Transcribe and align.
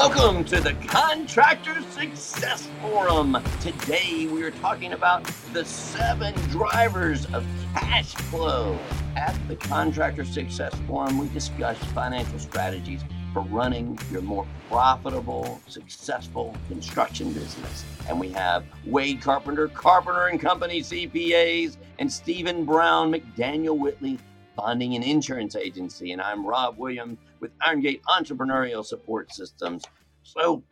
Welcome 0.00 0.44
to 0.46 0.62
the 0.62 0.72
Contractor 0.86 1.82
Success 1.90 2.66
Forum. 2.80 3.36
Today 3.60 4.26
we 4.28 4.42
are 4.44 4.50
talking 4.50 4.94
about 4.94 5.24
the 5.52 5.62
seven 5.62 6.32
drivers 6.48 7.26
of 7.34 7.46
cash 7.74 8.14
flow. 8.14 8.78
At 9.14 9.36
the 9.46 9.56
Contractor 9.56 10.24
Success 10.24 10.74
Forum, 10.86 11.18
we 11.18 11.28
discuss 11.28 11.76
financial 11.92 12.38
strategies 12.38 13.02
for 13.34 13.42
running 13.42 13.98
your 14.10 14.22
more 14.22 14.46
profitable, 14.70 15.60
successful 15.66 16.56
construction 16.68 17.34
business. 17.34 17.84
And 18.08 18.18
we 18.18 18.30
have 18.30 18.64
Wade 18.86 19.20
Carpenter, 19.20 19.68
Carpenter 19.68 20.28
and 20.28 20.40
Company 20.40 20.80
CPAs, 20.80 21.76
and 21.98 22.10
Stephen 22.10 22.64
Brown, 22.64 23.12
McDaniel 23.12 23.76
Whitley, 23.76 24.18
Bonding 24.56 24.94
and 24.94 25.04
Insurance 25.04 25.56
Agency. 25.56 26.12
And 26.12 26.22
I'm 26.22 26.46
Rob 26.46 26.78
Williams 26.78 27.18
with 27.40 27.56
Irongate 27.58 28.02
Entrepreneurial 28.08 28.84
Support 28.84 29.32
Systems. 29.32 29.84
So, 30.22 30.62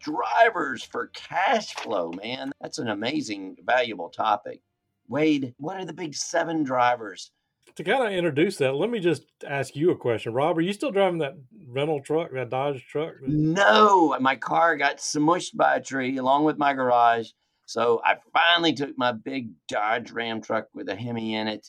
drivers 0.00 0.82
for 0.82 1.08
cash 1.08 1.74
flow, 1.74 2.12
man, 2.12 2.52
that's 2.60 2.78
an 2.78 2.88
amazing, 2.88 3.56
valuable 3.64 4.10
topic. 4.10 4.60
Wade, 5.08 5.54
what 5.58 5.76
are 5.76 5.84
the 5.84 5.92
big 5.92 6.14
seven 6.14 6.62
drivers 6.62 7.30
to 7.76 7.84
kind 7.84 8.04
of 8.04 8.12
introduce 8.12 8.56
that, 8.58 8.74
let 8.74 8.90
me 8.90 9.00
just 9.00 9.24
ask 9.46 9.74
you 9.74 9.90
a 9.90 9.96
question. 9.96 10.32
Rob, 10.32 10.56
are 10.56 10.60
you 10.60 10.72
still 10.72 10.90
driving 10.90 11.18
that 11.18 11.34
rental 11.66 12.00
truck, 12.00 12.30
that 12.32 12.50
Dodge 12.50 12.86
truck? 12.86 13.14
No, 13.22 14.16
my 14.20 14.36
car 14.36 14.76
got 14.76 14.98
smushed 14.98 15.56
by 15.56 15.76
a 15.76 15.82
tree 15.82 16.18
along 16.18 16.44
with 16.44 16.56
my 16.56 16.72
garage. 16.72 17.30
So 17.66 18.00
I 18.04 18.16
finally 18.32 18.74
took 18.74 18.96
my 18.96 19.12
big 19.12 19.50
Dodge 19.68 20.12
Ram 20.12 20.40
truck 20.40 20.68
with 20.74 20.88
a 20.88 20.94
Hemi 20.94 21.34
in 21.34 21.48
it 21.48 21.68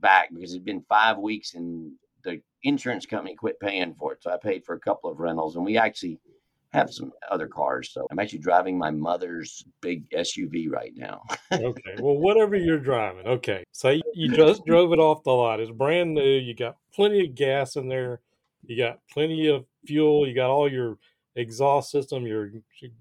back 0.00 0.30
because 0.32 0.52
it'd 0.52 0.64
been 0.64 0.84
five 0.88 1.18
weeks 1.18 1.54
and 1.54 1.92
the 2.24 2.40
insurance 2.62 3.06
company 3.06 3.34
quit 3.34 3.60
paying 3.60 3.94
for 3.94 4.12
it. 4.12 4.22
So 4.22 4.30
I 4.30 4.36
paid 4.36 4.64
for 4.64 4.74
a 4.74 4.80
couple 4.80 5.10
of 5.10 5.20
rentals 5.20 5.56
and 5.56 5.64
we 5.64 5.76
actually 5.76 6.18
have 6.72 6.92
some 6.92 7.12
other 7.30 7.46
cars. 7.46 7.90
So 7.92 8.06
I'm 8.10 8.18
actually 8.18 8.40
driving 8.40 8.76
my 8.76 8.90
mother's 8.90 9.64
big 9.80 10.10
SUV 10.10 10.68
right 10.68 10.92
now. 10.96 11.22
okay. 11.52 11.96
Well, 12.00 12.16
whatever 12.16 12.56
you're 12.56 12.80
driving. 12.80 13.26
Okay. 13.26 13.64
So 13.70 13.96
you 14.14 14.28
just 14.36 14.64
drove 14.66 14.92
it 14.92 14.98
off 14.98 15.22
the 15.22 15.30
lot. 15.30 15.60
It's 15.60 15.70
brand 15.70 16.14
new. 16.14 16.22
You 16.22 16.54
got 16.54 16.76
plenty 16.92 17.24
of 17.24 17.34
gas 17.34 17.76
in 17.76 17.88
there. 17.88 18.20
You 18.66 18.76
got 18.76 18.98
plenty 19.12 19.46
of 19.48 19.66
fuel. 19.86 20.26
You 20.26 20.34
got 20.34 20.50
all 20.50 20.70
your 20.70 20.98
exhaust 21.36 21.90
system, 21.90 22.26
your 22.26 22.50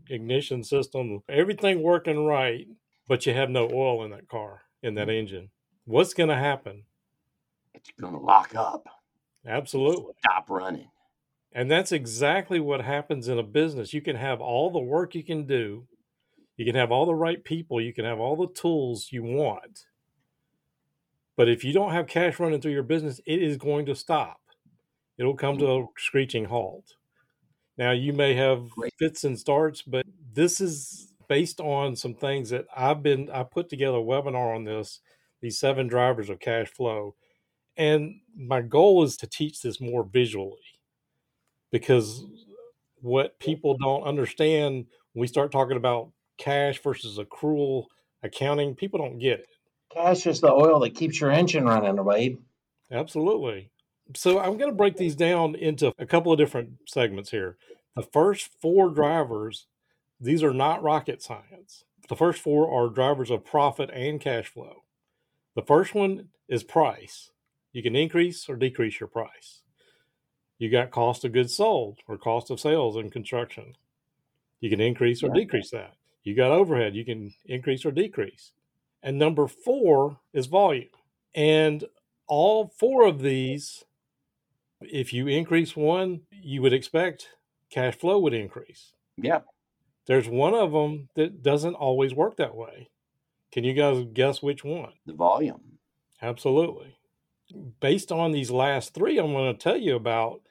ignition 0.10 0.64
system, 0.64 1.22
everything 1.30 1.82
working 1.82 2.26
right, 2.26 2.68
but 3.08 3.26
you 3.26 3.34
have 3.34 3.50
no 3.50 3.70
oil 3.72 4.04
in 4.04 4.12
that 4.12 4.28
car, 4.28 4.62
in 4.82 4.96
that 4.96 5.08
mm-hmm. 5.08 5.18
engine. 5.18 5.50
What's 5.86 6.14
going 6.14 6.30
to 6.30 6.36
happen? 6.36 6.84
It's 7.74 7.92
going 8.00 8.14
to 8.14 8.20
lock 8.20 8.56
up. 8.56 8.88
Absolutely. 9.46 10.14
Stop 10.20 10.50
running. 10.50 10.90
And 11.52 11.70
that's 11.70 11.92
exactly 11.92 12.60
what 12.60 12.82
happens 12.82 13.28
in 13.28 13.38
a 13.38 13.44
business. 13.44 13.94
You 13.94 14.02
can 14.02 14.16
have 14.16 14.42
all 14.42 14.72
the 14.72 14.80
work 14.80 15.14
you 15.14 15.24
can 15.24 15.46
do, 15.46 15.88
you 16.58 16.66
can 16.66 16.76
have 16.76 16.92
all 16.92 17.06
the 17.06 17.16
right 17.16 17.44
people, 17.44 17.80
you 17.80 17.94
can 17.94 18.06
have 18.06 18.20
all 18.20 18.36
the 18.36 18.52
tools 18.54 19.10
you 19.12 19.24
want. 19.24 19.86
But 21.36 21.50
if 21.50 21.64
you 21.64 21.74
don't 21.74 21.92
have 21.92 22.08
cash 22.08 22.40
running 22.40 22.62
through 22.62 22.74
your 22.74 22.84
business, 22.84 23.20
it 23.26 23.42
is 23.42 23.58
going 23.58 23.86
to 23.88 23.96
stop. 23.96 24.40
It'll 25.18 25.36
come 25.36 25.58
to 25.60 25.68
a 25.68 25.86
screeching 25.98 26.46
halt. 26.46 26.96
Now, 27.78 27.92
you 27.92 28.14
may 28.14 28.36
have 28.36 28.70
fits 29.00 29.24
and 29.24 29.38
starts, 29.38 29.82
but 29.82 30.06
this 30.34 30.62
is 30.62 31.14
based 31.28 31.60
on 31.60 31.96
some 31.96 32.14
things 32.14 32.50
that 32.52 32.66
I've 32.76 33.02
been, 33.02 33.30
I 33.32 33.44
put 33.44 33.70
together 33.70 33.98
a 33.98 34.02
webinar 34.02 34.56
on 34.56 34.64
this, 34.64 35.00
these 35.42 35.60
seven 35.60 35.88
drivers 35.88 36.30
of 36.30 36.40
cash 36.40 36.70
flow. 36.70 37.16
And 37.78 38.20
my 38.36 38.62
goal 38.62 39.04
is 39.04 39.18
to 39.18 39.28
teach 39.28 39.62
this 39.62 39.82
more 39.82 40.04
visually 40.04 40.80
because 41.72 42.26
what 43.02 43.40
people 43.40 43.78
don't 43.78 44.04
understand 44.04 44.86
when 45.14 45.22
we 45.22 45.28
start 45.28 45.52
talking 45.52 45.78
about 45.78 46.12
cash 46.38 46.82
versus 46.82 47.18
accrual 47.18 47.86
accounting, 48.22 48.76
people 48.76 49.00
don't 49.00 49.20
get 49.20 49.40
it. 49.40 49.48
Cash 49.92 50.26
is 50.26 50.42
the 50.42 50.52
oil 50.52 50.80
that 50.80 50.96
keeps 50.96 51.20
your 51.20 51.32
engine 51.32 51.66
running, 51.66 52.04
Wade. 52.04 52.40
Absolutely. 52.92 53.70
So 54.16 54.40
I'm 54.40 54.58
going 54.58 54.72
to 54.72 54.76
break 54.76 54.98
these 54.98 55.16
down 55.16 55.56
into 55.56 55.94
a 55.98 56.06
couple 56.06 56.32
of 56.32 56.38
different 56.38 56.80
segments 56.88 57.32
here. 57.32 57.58
The 57.96 58.02
first 58.02 58.50
four 58.62 58.90
drivers, 58.90 59.68
these 60.20 60.44
are 60.44 60.54
not 60.54 60.84
rocket 60.84 61.22
science. 61.22 61.86
The 62.10 62.16
first 62.16 62.42
four 62.42 62.70
are 62.70 62.90
drivers 62.90 63.30
of 63.30 63.46
profit 63.46 63.90
and 63.94 64.20
cash 64.20 64.48
flow. 64.48 64.84
The 65.56 65.62
first 65.62 65.94
one 65.94 66.30
is 66.48 66.64
price. 66.64 67.30
You 67.74 67.84
can 67.84 67.96
increase 67.96 68.48
or 68.48 68.56
decrease 68.56 69.00
your 69.00 69.10
price. 69.10 69.62
You 70.60 70.70
got 70.70 70.92
cost 70.92 71.26
of 71.26 71.34
goods 71.34 71.56
sold 71.56 72.00
or 72.08 72.18
cost 72.18 72.50
of 72.50 72.60
sales 72.60 72.96
in 72.96 73.10
construction. 73.10 73.76
You 74.62 74.70
can 74.70 74.80
increase 74.80 75.24
or 75.24 75.30
decrease 75.30 75.72
that. 75.72 75.96
You 76.24 76.36
got 76.36 76.52
overhead, 76.52 76.96
you 76.96 77.04
can 77.04 77.34
increase 77.46 77.86
or 77.86 77.92
decrease. 77.92 78.54
And 79.02 79.20
number 79.20 79.48
four 79.48 80.20
is 80.32 80.46
volume. 80.46 80.88
And 81.36 81.84
all 82.28 82.72
four 82.78 83.06
of 83.06 83.22
these, 83.22 83.84
if 84.80 85.12
you 85.12 85.28
increase 85.28 85.76
one, 85.76 86.22
you 86.32 86.62
would 86.62 86.72
expect 86.72 87.28
cash 87.70 87.96
flow 87.96 88.20
would 88.20 88.34
increase. 88.34 88.94
Yeah. 89.18 89.42
There's 90.06 90.30
one 90.30 90.54
of 90.54 90.72
them 90.72 91.10
that 91.16 91.44
doesn't 91.44 91.76
always 91.76 92.14
work 92.14 92.38
that 92.38 92.56
way. 92.56 92.90
Can 93.52 93.64
you 93.64 93.74
guys 93.74 94.06
guess 94.14 94.42
which 94.42 94.64
one? 94.64 94.94
The 95.06 95.14
volume. 95.14 95.80
Absolutely. 96.22 96.96
Based 97.80 98.12
on 98.12 98.32
these 98.32 98.52
last 98.52 98.94
three, 98.94 99.18
I'm 99.18 99.32
going 99.32 99.54
to 99.54 99.62
tell 99.62 99.78
you 99.78 99.96
about 99.96 100.42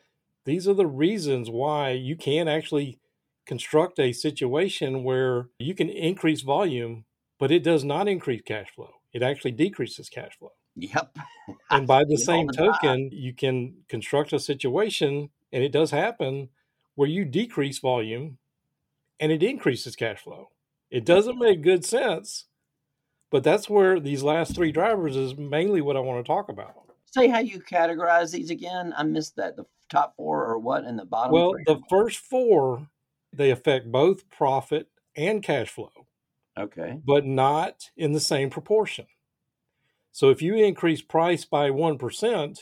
these 0.45 0.69
are 0.69 0.75
the 0.75 0.87
reasons 0.87 1.51
why 1.51 1.91
you 1.91 2.17
can 2.17 2.49
actually 2.49 2.99
construct 3.47 3.99
a 3.99 4.13
situation 4.13 5.03
where 5.03 5.49
you 5.59 5.75
can 5.75 5.89
increase 5.89 6.43
volume, 6.43 7.05
but 7.39 7.51
it 7.51 7.63
does 7.63 7.85
not 7.85 8.09
increase 8.09 8.43
cash 8.43 8.69
flow. 8.75 8.91
It 9.13 9.23
actually 9.23 9.53
decreases 9.53 10.09
cash 10.09 10.39
flow. 10.39 10.53
Yep. 10.77 11.17
and 11.71 11.87
by 11.87 12.05
the 12.05 12.17
same 12.17 12.49
token, 12.49 13.11
you 13.13 13.34
can 13.34 13.75
construct 13.89 14.33
a 14.33 14.39
situation, 14.39 15.31
and 15.53 15.63
it 15.63 15.73
does 15.73 15.91
happen, 15.91 16.49
where 16.95 17.09
you 17.09 17.25
decrease 17.25 17.79
volume 17.79 18.39
and 19.19 19.33
it 19.33 19.43
increases 19.43 19.97
cash 19.97 20.21
flow. 20.21 20.51
It 20.91 21.05
doesn't 21.05 21.39
make 21.39 21.63
good 21.63 21.84
sense, 21.84 22.47
but 23.31 23.45
that's 23.45 23.71
where 23.71 23.99
these 23.99 24.23
last 24.23 24.55
three 24.55 24.73
drivers 24.73 25.17
is 25.17 25.37
mainly 25.37 25.81
what 25.81 25.97
I 25.97 26.01
want 26.01 26.25
to 26.25 26.29
talk 26.29 26.49
about. 26.49 26.81
Say 27.12 27.28
how 27.28 27.41
you 27.41 27.61
categorize 27.61 28.33
these 28.33 28.50
again. 28.50 28.95
I 28.97 29.03
missed 29.03 29.37
that. 29.37 29.56
The 29.56 29.67
top 29.91 30.17
four 30.17 30.47
or 30.47 30.59
what 30.59 30.84
in 30.84 30.97
the 30.97 31.05
bottom? 31.05 31.33
Well, 31.33 31.53
three? 31.53 31.65
the 31.67 31.81
first 31.89 32.19
four 32.19 32.89
they 33.33 33.50
affect 33.50 33.91
both 33.91 34.28
profit 34.31 34.89
and 35.17 35.43
cash 35.43 35.69
flow. 35.69 35.91
Okay. 36.59 36.99
But 37.05 37.27
not 37.27 37.91
in 37.97 38.12
the 38.12 38.21
same 38.21 38.51
proportion. 38.51 39.06
So 40.11 40.31
if 40.31 40.43
you 40.43 40.56
increase 40.56 41.01
price 41.01 41.45
by 41.45 41.71
1%, 41.71 42.59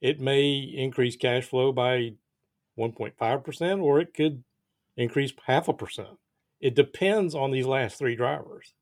it 0.00 0.20
may 0.20 0.58
increase 0.58 1.16
cash 1.16 1.44
flow 1.44 1.72
by 1.72 2.14
1.5% 2.78 3.82
or 3.82 4.00
it 4.00 4.14
could 4.14 4.44
increase 4.96 5.32
half 5.46 5.66
a 5.66 5.72
percent. 5.72 6.18
It 6.60 6.74
depends 6.74 7.34
on 7.34 7.50
these 7.50 7.66
last 7.66 7.98
three 7.98 8.14
drivers. 8.14 8.74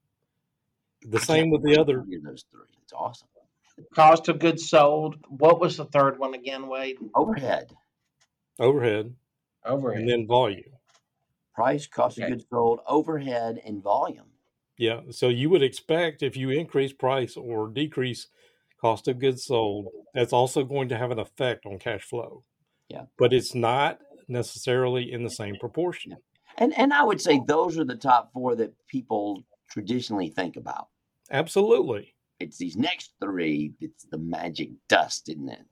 The 1.03 1.19
I 1.19 1.23
same 1.23 1.51
with 1.51 1.63
the 1.63 1.79
other. 1.79 2.05
Those 2.23 2.45
three. 2.51 2.63
It's 2.83 2.93
awesome. 2.93 3.29
Cost 3.95 4.29
of 4.29 4.39
goods 4.39 4.69
sold. 4.69 5.17
What 5.29 5.61
was 5.61 5.77
the 5.77 5.85
third 5.85 6.19
one 6.19 6.35
again, 6.35 6.67
Wade? 6.69 6.97
Overhead. 7.15 7.73
Overhead. 8.59 9.15
Overhead. 9.65 10.01
And 10.01 10.09
then 10.09 10.27
volume. 10.27 10.65
Price, 11.55 11.87
cost 11.87 12.19
okay. 12.19 12.27
of 12.27 12.33
goods 12.33 12.47
sold, 12.51 12.81
overhead, 12.87 13.61
and 13.65 13.83
volume. 13.83 14.27
Yeah. 14.79 15.01
So 15.11 15.29
you 15.29 15.51
would 15.51 15.63
expect 15.63 16.23
if 16.23 16.37
you 16.37 16.51
increase 16.51 16.93
price 16.93 17.37
or 17.37 17.69
decrease 17.69 18.29
cost 18.81 19.09
of 19.09 19.19
goods 19.19 19.45
sold, 19.45 19.89
that's 20.15 20.33
also 20.33 20.65
going 20.65 20.89
to 20.91 20.99
have 20.99 21.11
an 21.11 21.19
effect 21.19 21.65
on 21.65 21.79
cash 21.79 22.03
flow. 22.03 22.45
Yeah. 22.89 23.05
But 23.19 23.33
it's 23.33 23.55
not 23.55 24.01
necessarily 24.29 25.11
in 25.11 25.23
the 25.23 25.31
same 25.31 25.57
proportion. 25.57 26.13
Yeah. 26.13 26.17
And 26.59 26.79
and 26.79 26.93
I 26.93 27.05
would 27.05 27.21
say 27.21 27.41
those 27.47 27.79
are 27.79 27.85
the 27.85 27.97
top 27.97 28.33
four 28.33 28.57
that 28.57 28.75
people 28.87 29.45
traditionally 29.71 30.29
think 30.29 30.57
about. 30.57 30.89
Absolutely 31.31 32.15
it's 32.41 32.59
these 32.59 32.77
next 32.77 33.13
three. 33.21 33.73
It's 33.81 34.05
the 34.05 34.19
magic 34.19 34.71
dust, 34.89 35.29
isn't 35.29 35.49
it? 35.49 35.65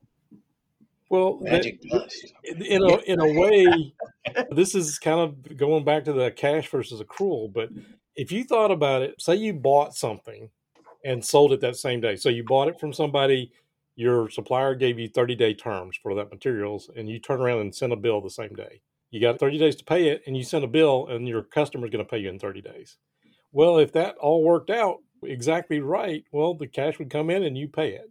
Well, 1.10 1.38
magic 1.40 1.80
that, 1.82 1.90
dust. 1.90 2.32
In 2.42 2.82
a 2.82 2.96
in 3.00 3.20
a 3.20 3.38
way, 3.38 3.94
this 4.50 4.74
is 4.74 4.98
kind 4.98 5.20
of 5.20 5.56
going 5.56 5.84
back 5.84 6.04
to 6.04 6.12
the 6.12 6.30
cash 6.30 6.68
versus 6.70 7.00
accrual. 7.00 7.52
But 7.52 7.68
if 8.16 8.32
you 8.32 8.44
thought 8.44 8.70
about 8.70 9.02
it, 9.02 9.20
say 9.20 9.34
you 9.34 9.52
bought 9.52 9.94
something 9.94 10.50
and 11.04 11.24
sold 11.24 11.52
it 11.52 11.60
that 11.60 11.76
same 11.76 12.00
day. 12.00 12.16
So 12.16 12.28
you 12.28 12.44
bought 12.44 12.68
it 12.68 12.80
from 12.80 12.92
somebody. 12.92 13.52
Your 13.96 14.28
supplier 14.30 14.74
gave 14.74 14.98
you 14.98 15.08
30 15.08 15.36
day 15.36 15.54
terms 15.54 15.96
for 16.02 16.14
that 16.16 16.30
materials, 16.30 16.90
and 16.96 17.08
you 17.08 17.20
turn 17.20 17.40
around 17.40 17.60
and 17.60 17.74
send 17.74 17.92
a 17.92 17.96
bill 17.96 18.20
the 18.20 18.30
same 18.30 18.54
day. 18.54 18.80
You 19.10 19.20
got 19.20 19.38
30 19.38 19.58
days 19.58 19.76
to 19.76 19.84
pay 19.84 20.08
it, 20.08 20.22
and 20.26 20.36
you 20.36 20.42
send 20.42 20.64
a 20.64 20.68
bill, 20.68 21.06
and 21.06 21.28
your 21.28 21.44
customer 21.44 21.86
is 21.86 21.92
going 21.92 22.04
to 22.04 22.10
pay 22.10 22.18
you 22.18 22.28
in 22.28 22.40
30 22.40 22.62
days. 22.62 22.96
Well, 23.52 23.78
if 23.78 23.92
that 23.92 24.16
all 24.16 24.42
worked 24.42 24.70
out, 24.70 25.03
exactly 25.24 25.80
right, 25.80 26.24
well, 26.32 26.54
the 26.54 26.66
cash 26.66 26.98
would 26.98 27.10
come 27.10 27.30
in 27.30 27.42
and 27.42 27.56
you 27.56 27.68
pay 27.68 27.94
it. 27.94 28.10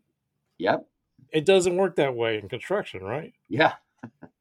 Yep. 0.60 0.88
It 1.32 1.46
doesn't 1.46 1.78
work 1.78 1.96
that 1.96 2.16
way 2.16 2.38
in 2.38 2.50
construction, 2.50 3.04
right? 3.04 3.34
Yeah. 3.50 3.74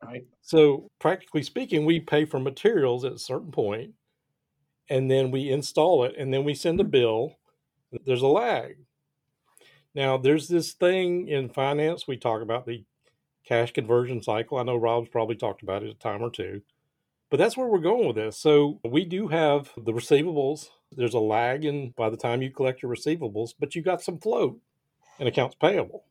right. 0.05 0.27
So, 0.43 0.89
practically 0.99 1.43
speaking, 1.43 1.85
we 1.85 2.01
pay 2.01 2.25
for 2.25 2.39
materials 2.39 3.05
at 3.05 3.13
a 3.13 3.19
certain 3.19 3.51
point, 3.51 3.93
and 4.89 5.11
then 5.11 5.31
we 5.31 5.51
install 5.51 6.05
it, 6.05 6.15
and 6.19 6.33
then 6.33 6.45
we 6.45 6.55
send 6.55 6.81
a 6.81 6.85
bill. 6.85 7.39
There's 8.05 8.23
a 8.23 8.27
lag. 8.27 8.77
Now, 9.95 10.17
there's 10.17 10.49
this 10.49 10.73
thing 10.73 11.29
in 11.29 11.51
finance 11.51 12.07
we 12.07 12.17
talk 12.17 12.43
about 12.43 12.67
the 12.67 12.85
cash 13.45 13.73
conversion 13.73 14.23
cycle. 14.23 14.59
I 14.59 14.63
know 14.63 14.77
Rob's 14.77 15.09
probably 15.09 15.37
talked 15.37 15.63
about 15.63 15.83
it 15.83 15.91
a 15.91 15.95
time 15.95 16.23
or 16.23 16.31
two, 16.31 16.63
but 17.33 17.39
that's 17.39 17.57
where 17.57 17.67
we're 17.67 17.79
going 17.79 18.07
with 18.07 18.17
this. 18.17 18.37
So, 18.37 18.79
we 18.85 19.07
do 19.07 19.27
have 19.29 19.71
the 19.79 19.95
receivables. 19.95 20.69
There's 20.95 21.15
a 21.15 21.19
lag 21.19 21.65
in 21.65 21.95
by 21.97 22.11
the 22.11 22.17
time 22.19 22.43
you 22.43 22.51
collect 22.51 22.83
your 22.83 22.95
receivables, 22.95 23.55
but 23.59 23.75
you 23.75 23.81
got 23.81 24.03
some 24.03 24.19
float 24.19 24.61
and 25.19 25.27
accounts 25.27 25.55
payable. 25.55 26.05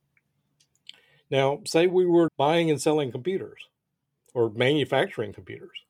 Now, 1.30 1.62
say 1.68 1.86
we 1.86 2.08
were 2.08 2.28
buying 2.38 2.72
and 2.72 2.82
selling 2.82 3.12
computers 3.12 3.70
or 4.34 4.50
manufacturing 4.50 5.32
computers. 5.32 5.86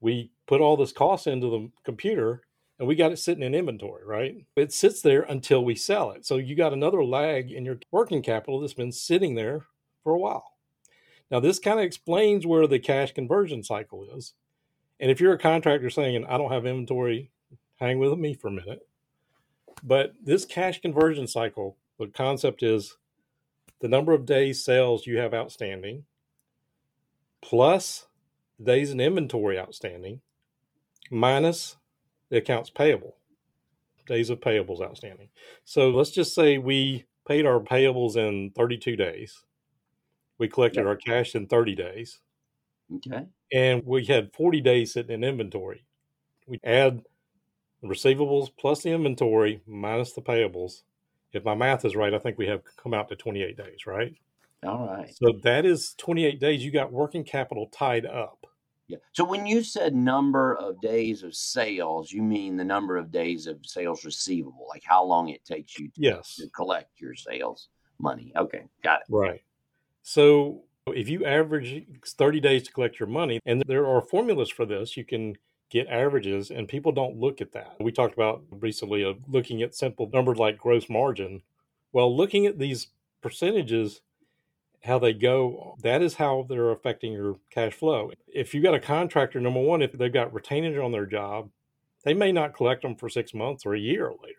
We 0.00 0.30
put 0.46 0.60
all 0.60 0.76
this 0.76 0.92
cost 0.92 1.26
into 1.26 1.50
the 1.50 1.70
computer 1.82 2.42
and 2.78 2.86
we 2.86 2.94
got 2.94 3.10
it 3.10 3.18
sitting 3.18 3.42
in 3.42 3.52
inventory, 3.52 4.04
right? 4.04 4.36
It 4.54 4.72
sits 4.72 5.02
there 5.02 5.22
until 5.22 5.64
we 5.64 5.74
sell 5.74 6.12
it. 6.12 6.24
So 6.24 6.36
you 6.36 6.54
got 6.54 6.72
another 6.72 7.02
lag 7.02 7.50
in 7.50 7.64
your 7.64 7.80
working 7.90 8.22
capital 8.22 8.60
that's 8.60 8.74
been 8.74 8.92
sitting 8.92 9.34
there 9.34 9.66
for 10.04 10.12
a 10.12 10.18
while. 10.20 10.53
Now, 11.30 11.40
this 11.40 11.58
kind 11.58 11.78
of 11.78 11.84
explains 11.84 12.46
where 12.46 12.66
the 12.66 12.78
cash 12.78 13.12
conversion 13.12 13.62
cycle 13.62 14.06
is. 14.16 14.34
And 15.00 15.10
if 15.10 15.20
you're 15.20 15.32
a 15.32 15.38
contractor 15.38 15.90
saying, 15.90 16.24
I 16.26 16.38
don't 16.38 16.52
have 16.52 16.66
inventory, 16.66 17.30
hang 17.76 17.98
with 17.98 18.16
me 18.18 18.34
for 18.34 18.48
a 18.48 18.52
minute. 18.52 18.86
But 19.82 20.14
this 20.22 20.44
cash 20.44 20.80
conversion 20.80 21.26
cycle, 21.26 21.76
the 21.98 22.06
concept 22.06 22.62
is 22.62 22.96
the 23.80 23.88
number 23.88 24.12
of 24.12 24.26
days 24.26 24.64
sales 24.64 25.06
you 25.06 25.18
have 25.18 25.34
outstanding 25.34 26.04
plus 27.42 28.06
days 28.62 28.90
in 28.90 29.00
inventory 29.00 29.58
outstanding 29.58 30.20
minus 31.10 31.76
the 32.30 32.38
accounts 32.38 32.70
payable, 32.70 33.16
days 34.06 34.30
of 34.30 34.40
payables 34.40 34.80
outstanding. 34.80 35.28
So 35.64 35.90
let's 35.90 36.10
just 36.10 36.34
say 36.34 36.56
we 36.56 37.04
paid 37.26 37.44
our 37.44 37.60
payables 37.60 38.16
in 38.16 38.52
32 38.56 38.96
days. 38.96 39.44
We 40.38 40.48
collected 40.48 40.86
our 40.86 40.96
cash 40.96 41.34
in 41.34 41.46
30 41.46 41.74
days. 41.74 42.20
Okay. 42.96 43.26
And 43.52 43.82
we 43.84 44.04
had 44.04 44.32
40 44.34 44.60
days 44.60 44.92
sitting 44.92 45.14
in 45.14 45.24
inventory. 45.24 45.84
We 46.46 46.60
add 46.64 47.02
receivables 47.82 48.48
plus 48.58 48.82
the 48.82 48.90
inventory 48.90 49.62
minus 49.66 50.12
the 50.12 50.22
payables. 50.22 50.82
If 51.32 51.44
my 51.44 51.54
math 51.54 51.84
is 51.84 51.96
right, 51.96 52.14
I 52.14 52.18
think 52.18 52.38
we 52.38 52.46
have 52.46 52.62
come 52.76 52.94
out 52.94 53.08
to 53.08 53.16
28 53.16 53.56
days, 53.56 53.86
right? 53.86 54.14
All 54.64 54.86
right. 54.86 55.14
So 55.14 55.32
that 55.42 55.66
is 55.66 55.94
28 55.98 56.40
days 56.40 56.64
you 56.64 56.70
got 56.70 56.92
working 56.92 57.24
capital 57.24 57.68
tied 57.72 58.06
up. 58.06 58.46
Yeah. 58.86 58.98
So 59.12 59.24
when 59.24 59.46
you 59.46 59.62
said 59.62 59.94
number 59.94 60.54
of 60.56 60.80
days 60.80 61.22
of 61.22 61.34
sales, 61.34 62.12
you 62.12 62.22
mean 62.22 62.56
the 62.56 62.64
number 62.64 62.98
of 62.98 63.10
days 63.10 63.46
of 63.46 63.64
sales 63.64 64.04
receivable, 64.04 64.66
like 64.68 64.82
how 64.84 65.02
long 65.02 65.30
it 65.30 65.44
takes 65.44 65.78
you 65.78 65.88
to, 65.88 66.00
yes. 66.00 66.36
to 66.36 66.48
collect 66.50 67.00
your 67.00 67.14
sales 67.14 67.68
money. 67.98 68.32
Okay, 68.36 68.64
got 68.82 69.00
it. 69.00 69.06
Right. 69.08 69.42
So 70.06 70.64
if 70.88 71.08
you 71.08 71.24
average 71.24 71.82
30 72.06 72.38
days 72.38 72.62
to 72.64 72.72
collect 72.72 73.00
your 73.00 73.08
money, 73.08 73.40
and 73.46 73.64
there 73.66 73.86
are 73.86 74.02
formulas 74.02 74.50
for 74.50 74.66
this, 74.66 74.98
you 74.98 75.04
can 75.04 75.36
get 75.70 75.88
averages, 75.88 76.50
and 76.50 76.68
people 76.68 76.92
don't 76.92 77.16
look 77.16 77.40
at 77.40 77.52
that. 77.52 77.74
We 77.80 77.90
talked 77.90 78.12
about 78.12 78.42
recently 78.50 79.02
of 79.02 79.16
looking 79.26 79.62
at 79.62 79.74
simple 79.74 80.10
numbers 80.12 80.36
like 80.36 80.58
gross 80.58 80.90
margin. 80.90 81.40
Well, 81.92 82.14
looking 82.14 82.44
at 82.44 82.58
these 82.58 82.88
percentages 83.22 84.02
how 84.84 84.98
they 84.98 85.14
go, 85.14 85.74
that 85.82 86.02
is 86.02 86.14
how 86.14 86.44
they're 86.50 86.70
affecting 86.70 87.14
your 87.14 87.36
cash 87.50 87.72
flow. 87.72 88.10
If 88.28 88.52
you 88.52 88.62
got 88.62 88.74
a 88.74 88.80
contractor, 88.80 89.40
number 89.40 89.60
one, 89.60 89.80
if 89.80 89.92
they've 89.92 90.12
got 90.12 90.34
retainage 90.34 90.84
on 90.84 90.92
their 90.92 91.06
job, 91.06 91.48
they 92.04 92.12
may 92.12 92.30
not 92.30 92.54
collect 92.54 92.82
them 92.82 92.94
for 92.94 93.08
six 93.08 93.32
months 93.32 93.64
or 93.64 93.74
a 93.74 93.80
year 93.80 94.12
later. 94.22 94.36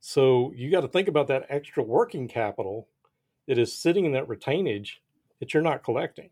So 0.00 0.52
you 0.56 0.72
got 0.72 0.80
to 0.80 0.88
think 0.88 1.06
about 1.06 1.28
that 1.28 1.46
extra 1.48 1.84
working 1.84 2.26
capital 2.26 2.88
that 3.46 3.58
is 3.58 3.76
sitting 3.76 4.04
in 4.04 4.12
that 4.12 4.28
retainage 4.28 4.96
that 5.40 5.52
you're 5.52 5.62
not 5.62 5.84
collecting. 5.84 6.30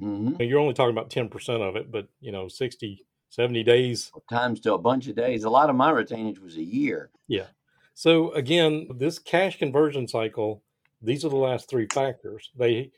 Mm-hmm. 0.00 0.42
You're 0.42 0.58
only 0.58 0.74
talking 0.74 0.96
about 0.96 1.10
10% 1.10 1.68
of 1.68 1.76
it, 1.76 1.90
but 1.90 2.08
you 2.20 2.32
know, 2.32 2.48
60, 2.48 3.06
70 3.30 3.62
days. 3.62 4.10
Times 4.28 4.60
to 4.60 4.74
a 4.74 4.78
bunch 4.78 5.08
of 5.08 5.16
days. 5.16 5.44
A 5.44 5.50
lot 5.50 5.70
of 5.70 5.76
my 5.76 5.92
retainage 5.92 6.40
was 6.40 6.56
a 6.56 6.62
year. 6.62 7.10
Yeah. 7.28 7.46
So 7.94 8.32
again, 8.32 8.88
this 8.96 9.18
cash 9.18 9.58
conversion 9.58 10.08
cycle 10.08 10.62
these 11.02 11.24
are 11.24 11.28
the 11.28 11.36
last 11.36 11.68
three 11.68 11.88
factors. 11.92 12.50
They 12.56 12.92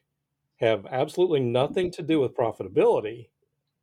have 0.57 0.87
absolutely 0.87 1.41
nothing 1.41 1.91
to 1.93 2.03
do 2.03 2.21
with 2.21 2.37
profitability, 2.37 3.29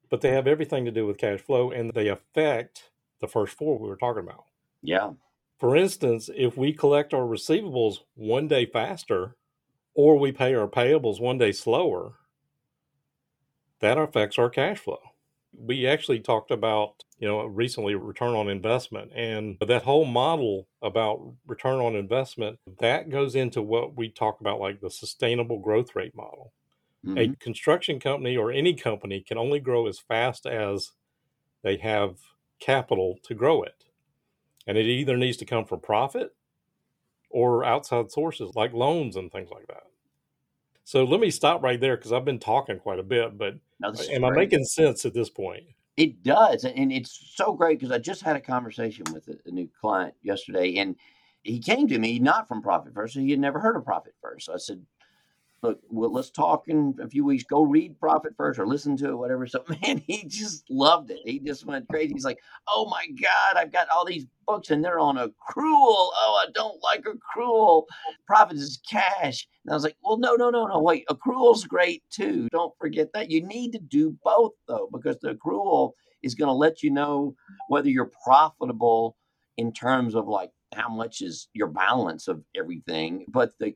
but 0.09 0.21
they 0.21 0.29
have 0.29 0.47
everything 0.47 0.85
to 0.85 0.91
do 0.91 1.07
with 1.07 1.17
cash 1.17 1.41
flow 1.41 1.71
and 1.71 1.91
they 1.91 2.07
affect 2.07 2.91
the 3.19 3.27
first 3.27 3.57
four 3.57 3.77
we 3.77 3.89
were 3.89 3.97
talking 3.97 4.23
about. 4.23 4.45
Yeah. 4.81 5.11
For 5.59 5.75
instance, 5.75 6.29
if 6.35 6.55
we 6.55 6.73
collect 6.73 7.13
our 7.13 7.23
receivables 7.23 7.99
one 8.13 8.47
day 8.47 8.65
faster 8.65 9.35
or 9.93 10.17
we 10.17 10.31
pay 10.31 10.53
our 10.53 10.67
payables 10.67 11.19
one 11.19 11.37
day 11.37 11.51
slower, 11.51 12.13
that 13.79 13.97
affects 13.97 14.37
our 14.37 14.49
cash 14.49 14.79
flow 14.79 14.99
we 15.57 15.85
actually 15.87 16.19
talked 16.19 16.51
about 16.51 17.03
you 17.17 17.27
know 17.27 17.45
recently 17.45 17.95
return 17.95 18.33
on 18.33 18.49
investment 18.49 19.11
and 19.13 19.57
that 19.67 19.83
whole 19.83 20.05
model 20.05 20.67
about 20.81 21.33
return 21.45 21.79
on 21.79 21.95
investment 21.95 22.57
that 22.79 23.09
goes 23.09 23.35
into 23.35 23.61
what 23.61 23.95
we 23.95 24.09
talk 24.09 24.39
about 24.39 24.59
like 24.59 24.79
the 24.81 24.89
sustainable 24.89 25.59
growth 25.59 25.95
rate 25.95 26.15
model 26.15 26.53
mm-hmm. 27.05 27.17
a 27.17 27.35
construction 27.37 27.99
company 27.99 28.37
or 28.37 28.51
any 28.51 28.73
company 28.73 29.21
can 29.21 29.37
only 29.37 29.59
grow 29.59 29.87
as 29.87 29.99
fast 29.99 30.45
as 30.45 30.91
they 31.63 31.77
have 31.77 32.15
capital 32.59 33.17
to 33.23 33.33
grow 33.33 33.63
it 33.63 33.85
and 34.67 34.77
it 34.77 34.85
either 34.85 35.17
needs 35.17 35.37
to 35.37 35.45
come 35.45 35.65
from 35.65 35.79
profit 35.79 36.33
or 37.31 37.63
outside 37.63 38.11
sources 38.11 38.51
like 38.55 38.73
loans 38.73 39.15
and 39.15 39.31
things 39.31 39.49
like 39.51 39.67
that 39.67 39.83
so 40.91 41.05
let 41.05 41.21
me 41.21 41.31
stop 41.31 41.63
right 41.63 41.79
there 41.79 41.95
because 41.95 42.11
I've 42.11 42.25
been 42.25 42.37
talking 42.37 42.77
quite 42.77 42.99
a 42.99 43.03
bit, 43.03 43.37
but 43.37 43.55
no, 43.79 43.89
am 43.89 43.93
great. 43.93 44.23
I 44.23 44.29
making 44.31 44.65
sense 44.65 45.05
at 45.05 45.13
this 45.13 45.29
point? 45.29 45.63
It 45.95 46.21
does. 46.21 46.65
And 46.65 46.91
it's 46.91 47.33
so 47.35 47.53
great 47.53 47.79
because 47.79 47.93
I 47.93 47.97
just 47.97 48.21
had 48.21 48.35
a 48.35 48.41
conversation 48.41 49.05
with 49.13 49.27
a, 49.29 49.37
a, 49.45 49.51
new 49.51 49.69
client 49.79 50.13
yesterday 50.21 50.75
and 50.75 50.97
he 51.43 51.59
came 51.59 51.87
to 51.87 51.97
me 51.97 52.19
not 52.19 52.45
from 52.45 52.61
Profit 52.61 52.93
First. 52.93 53.15
He 53.15 53.31
had 53.31 53.39
never 53.39 53.59
heard 53.59 53.77
of 53.77 53.85
Profit 53.85 54.15
First. 54.21 54.47
So 54.47 54.53
I 54.53 54.57
said, 54.57 54.85
look, 55.63 55.79
well, 55.89 56.11
let's 56.11 56.31
talk 56.31 56.67
in 56.67 56.95
a 57.01 57.07
few 57.07 57.23
weeks. 57.23 57.43
Go 57.43 57.63
read 57.63 57.99
Profit 57.99 58.33
First 58.35 58.59
or 58.59 58.67
listen 58.67 58.97
to 58.97 59.09
it, 59.09 59.15
whatever. 59.15 59.45
So, 59.45 59.63
man, 59.83 60.01
he 60.07 60.25
just 60.27 60.69
loved 60.69 61.11
it. 61.11 61.19
He 61.25 61.39
just 61.39 61.65
went 61.65 61.87
crazy. 61.89 62.13
He's 62.13 62.25
like, 62.25 62.39
oh 62.67 62.89
my 62.89 63.07
God, 63.07 63.57
I've 63.57 63.71
got 63.71 63.87
all 63.89 64.05
these 64.05 64.25
books 64.47 64.71
and 64.71 64.83
they're 64.83 64.99
on 64.99 65.17
accrual. 65.17 65.29
Oh, 65.57 66.43
I 66.47 66.51
don't 66.53 66.81
like 66.83 67.05
accrual. 67.05 67.85
Profit 68.25 68.57
is 68.57 68.81
cash. 68.89 69.47
And 69.65 69.71
I 69.71 69.75
was 69.75 69.83
like, 69.83 69.97
well, 70.03 70.17
no, 70.17 70.35
no, 70.35 70.49
no, 70.49 70.65
no. 70.65 70.79
Wait, 70.79 71.05
accrual's 71.09 71.65
great 71.65 72.03
too. 72.09 72.47
Don't 72.51 72.73
forget 72.79 73.13
that. 73.13 73.29
You 73.29 73.45
need 73.45 73.71
to 73.73 73.79
do 73.79 74.17
both 74.23 74.53
though, 74.67 74.89
because 74.91 75.17
the 75.21 75.35
accrual 75.35 75.91
is 76.23 76.35
going 76.35 76.49
to 76.49 76.53
let 76.53 76.83
you 76.83 76.91
know 76.91 77.35
whether 77.67 77.89
you're 77.89 78.11
profitable 78.23 79.17
in 79.57 79.73
terms 79.73 80.15
of 80.15 80.27
like 80.27 80.51
how 80.73 80.89
much 80.89 81.21
is 81.21 81.49
your 81.53 81.67
balance 81.67 82.27
of 82.27 82.43
everything. 82.55 83.25
But 83.27 83.51
the 83.59 83.75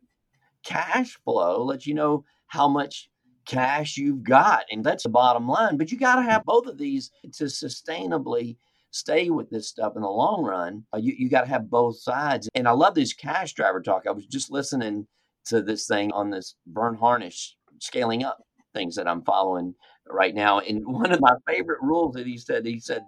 cash 0.65 1.17
flow 1.23 1.63
lets 1.63 1.87
you 1.87 1.93
know 1.93 2.25
how 2.47 2.67
much 2.67 3.09
cash 3.45 3.95
you've 3.95 4.23
got. 4.23 4.65
And 4.71 4.83
that's 4.83 5.03
the 5.03 5.09
bottom 5.09 5.47
line. 5.47 5.77
But 5.77 5.91
you 5.91 5.97
got 5.97 6.15
to 6.15 6.23
have 6.23 6.43
both 6.43 6.65
of 6.67 6.77
these 6.77 7.11
to 7.33 7.45
sustainably 7.45 8.57
stay 8.91 9.29
with 9.29 9.49
this 9.49 9.69
stuff 9.69 9.93
in 9.95 10.01
the 10.01 10.09
long 10.09 10.43
run. 10.43 10.83
Uh, 10.93 10.97
you 10.97 11.13
you 11.17 11.29
got 11.29 11.41
to 11.41 11.47
have 11.47 11.69
both 11.69 11.99
sides. 11.99 12.49
And 12.55 12.67
I 12.67 12.71
love 12.71 12.95
this 12.95 13.13
cash 13.13 13.53
driver 13.53 13.81
talk. 13.81 14.03
I 14.07 14.11
was 14.11 14.25
just 14.25 14.51
listening 14.51 15.07
to 15.45 15.61
this 15.61 15.87
thing 15.87 16.11
on 16.11 16.29
this 16.29 16.55
Verne 16.67 16.95
Harnish 16.95 17.55
scaling 17.79 18.23
up 18.23 18.39
things 18.73 18.95
that 18.95 19.07
I'm 19.07 19.23
following 19.23 19.75
right 20.09 20.33
now. 20.33 20.59
And 20.59 20.85
one 20.87 21.11
of 21.11 21.21
my 21.21 21.35
favorite 21.47 21.81
rules 21.81 22.15
that 22.15 22.27
he 22.27 22.37
said, 22.37 22.65
he 22.65 22.79
said, 22.79 23.03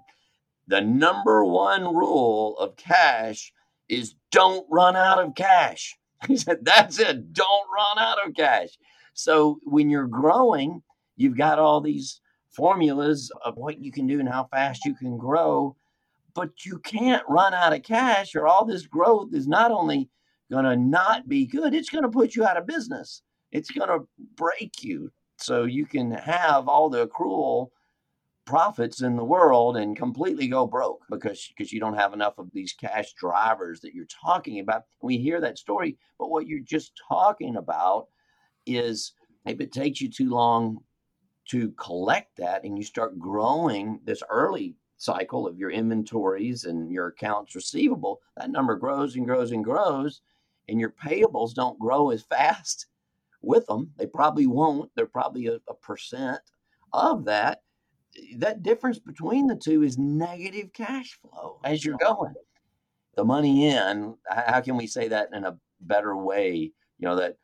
the 0.68 0.82
number 0.82 1.46
one 1.46 1.96
rule 1.96 2.58
of 2.58 2.76
cash 2.76 3.54
is 3.88 4.16
don't 4.32 4.68
run 4.70 4.96
out 4.96 5.24
of 5.24 5.34
cash. 5.34 5.98
He 6.28 6.38
said, 6.38 6.60
That's 6.64 7.00
it. 7.00 7.34
Don't 7.34 7.68
run 7.74 8.06
out 8.06 8.26
of 8.26 8.34
cash. 8.34 8.70
So 9.14 9.60
when 9.64 9.90
you're 9.90 10.08
growing, 10.08 10.82
you've 11.16 11.38
got 11.38 11.60
all 11.60 11.82
these 11.82 12.22
formulas 12.52 13.32
of 13.46 13.56
what 13.56 13.80
you 13.80 13.92
can 13.92 14.08
do 14.08 14.20
and 14.20 14.30
how 14.30 14.48
fast 14.52 14.86
you 14.86 14.96
can 14.96 15.18
grow, 15.18 15.76
but 16.34 16.66
you 16.66 16.80
can't 16.80 17.24
run 17.30 17.54
out 17.54 17.74
of 17.74 17.84
cash 17.84 18.36
or 18.36 18.48
all 18.48 18.66
this 18.66 18.88
growth 18.88 19.34
is 19.34 19.48
not 19.48 19.72
only 19.72 20.10
going 20.52 20.66
to 20.66 20.76
not 20.76 21.28
be 21.28 21.46
good, 21.46 21.74
it's 21.74 21.90
going 21.90 22.04
to 22.04 22.10
put 22.10 22.36
you 22.36 22.46
out 22.46 22.58
of 22.58 22.66
business. 22.66 23.22
It's 23.52 23.72
going 23.72 23.90
to 23.90 24.08
break 24.36 24.84
you. 24.84 25.12
So 25.38 25.66
you 25.66 25.86
can 25.86 26.12
have 26.12 26.68
all 26.68 26.90
the 26.90 27.08
accrual 27.08 27.70
profits 28.48 29.02
in 29.02 29.16
the 29.16 29.24
world 29.24 29.78
and 29.78 29.98
completely 29.98 30.48
go 30.48 30.66
broke 30.66 31.02
because 31.12 31.48
because 31.56 31.72
you 31.72 31.80
don't 31.80 31.98
have 31.98 32.14
enough 32.14 32.40
of 32.40 32.50
these 32.54 32.74
cash 32.74 33.14
drivers 33.14 33.82
that 33.82 33.94
you're 33.94 34.06
talking 34.06 34.60
about. 34.60 34.84
We 35.02 35.18
hear 35.18 35.40
that 35.42 35.60
story, 35.60 35.98
but 36.18 36.30
what 36.30 36.48
you're 36.48 36.60
just 36.60 36.94
talking 37.08 37.58
about 37.58 38.08
is 38.66 39.14
if 39.46 39.60
it 39.62 39.72
takes 39.72 40.02
you 40.02 40.10
too 40.10 40.30
long 40.30 40.80
to 41.50 41.72
collect 41.72 42.38
that 42.38 42.64
and 42.64 42.78
you 42.78 42.84
start 42.84 43.20
growing 43.20 44.00
this 44.04 44.24
early 44.30 44.76
cycle 44.98 45.46
of 45.46 45.58
your 45.58 45.70
inventories 45.70 46.66
and 46.66 46.92
your 46.92 47.08
accounts 47.08 47.54
receivable, 47.54 48.22
that 48.36 48.50
number 48.50 48.76
grows 48.76 49.16
and 49.16 49.26
grows 49.26 49.52
and 49.52 49.64
grows, 49.64 50.22
and 50.68 50.80
your 50.80 50.94
payables 51.04 51.54
don't 51.54 51.80
grow 51.80 52.10
as 52.10 52.24
fast 52.24 52.88
with 53.42 53.66
them. 53.68 53.92
They 53.98 54.08
probably 54.08 54.48
won't. 54.48 54.90
They're 54.96 55.06
probably 55.06 55.48
a, 55.48 55.60
a 55.70 55.74
percent 55.74 56.40
of 56.94 57.26
that. 57.26 57.62
That 58.38 58.64
difference 58.64 59.00
between 59.00 59.48
the 59.48 59.56
two 59.56 59.84
is 59.84 59.98
negative 59.98 60.74
cash 60.74 61.20
flow 61.22 61.60
as 61.64 61.86
you're 61.86 61.98
going. 61.98 62.34
The 63.16 63.24
money 63.24 63.68
in, 63.68 64.16
how 64.30 64.62
can 64.62 64.78
we 64.78 64.88
say 64.88 65.08
that 65.08 65.30
in 65.34 65.44
a 65.44 65.58
better 65.82 66.16
way? 66.16 66.72
You 67.00 67.08
know, 67.08 67.16
that 67.16 67.38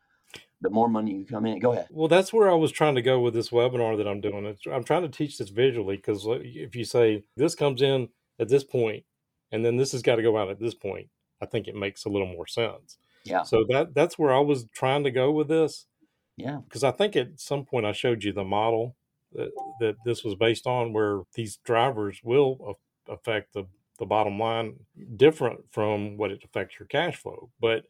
the 0.60 0.70
more 0.70 0.88
money 0.88 1.12
you 1.12 1.26
come 1.26 1.46
in. 1.46 1.58
Go 1.58 1.72
ahead. 1.72 1.88
Well, 1.90 2.08
that's 2.08 2.32
where 2.32 2.50
I 2.50 2.54
was 2.54 2.72
trying 2.72 2.94
to 2.94 3.02
go 3.02 3.20
with 3.20 3.34
this 3.34 3.50
webinar 3.50 3.96
that 3.98 4.08
I'm 4.08 4.20
doing. 4.20 4.56
I'm 4.72 4.84
trying 4.84 5.02
to 5.02 5.08
teach 5.08 5.38
this 5.38 5.50
visually 5.50 5.96
because 5.96 6.24
if 6.26 6.74
you 6.74 6.84
say 6.84 7.22
this 7.36 7.54
comes 7.54 7.82
in 7.82 8.08
at 8.38 8.48
this 8.48 8.64
point, 8.64 9.04
and 9.52 9.64
then 9.64 9.76
this 9.76 9.92
has 9.92 10.02
got 10.02 10.16
to 10.16 10.22
go 10.22 10.36
out 10.36 10.50
at 10.50 10.58
this 10.58 10.74
point, 10.74 11.08
I 11.40 11.46
think 11.46 11.68
it 11.68 11.76
makes 11.76 12.04
a 12.04 12.08
little 12.08 12.26
more 12.26 12.46
sense. 12.46 12.96
Yeah. 13.24 13.42
So 13.42 13.64
that 13.68 13.94
that's 13.94 14.18
where 14.18 14.32
I 14.32 14.40
was 14.40 14.66
trying 14.74 15.04
to 15.04 15.10
go 15.10 15.30
with 15.30 15.48
this. 15.48 15.86
Yeah. 16.36 16.58
Because 16.64 16.82
I 16.82 16.90
think 16.90 17.14
at 17.14 17.40
some 17.40 17.64
point 17.64 17.86
I 17.86 17.92
showed 17.92 18.24
you 18.24 18.32
the 18.32 18.44
model 18.44 18.96
that, 19.34 19.50
that 19.80 19.96
this 20.04 20.24
was 20.24 20.34
based 20.34 20.66
on, 20.66 20.92
where 20.92 21.22
these 21.34 21.58
drivers 21.64 22.20
will 22.22 22.76
affect 23.08 23.52
the 23.52 23.66
the 23.98 24.06
bottom 24.06 24.38
line 24.38 24.74
different 25.16 25.60
from 25.70 26.16
what 26.16 26.30
it 26.30 26.42
affects 26.44 26.78
your 26.78 26.86
cash 26.88 27.16
flow, 27.16 27.50
but 27.60 27.84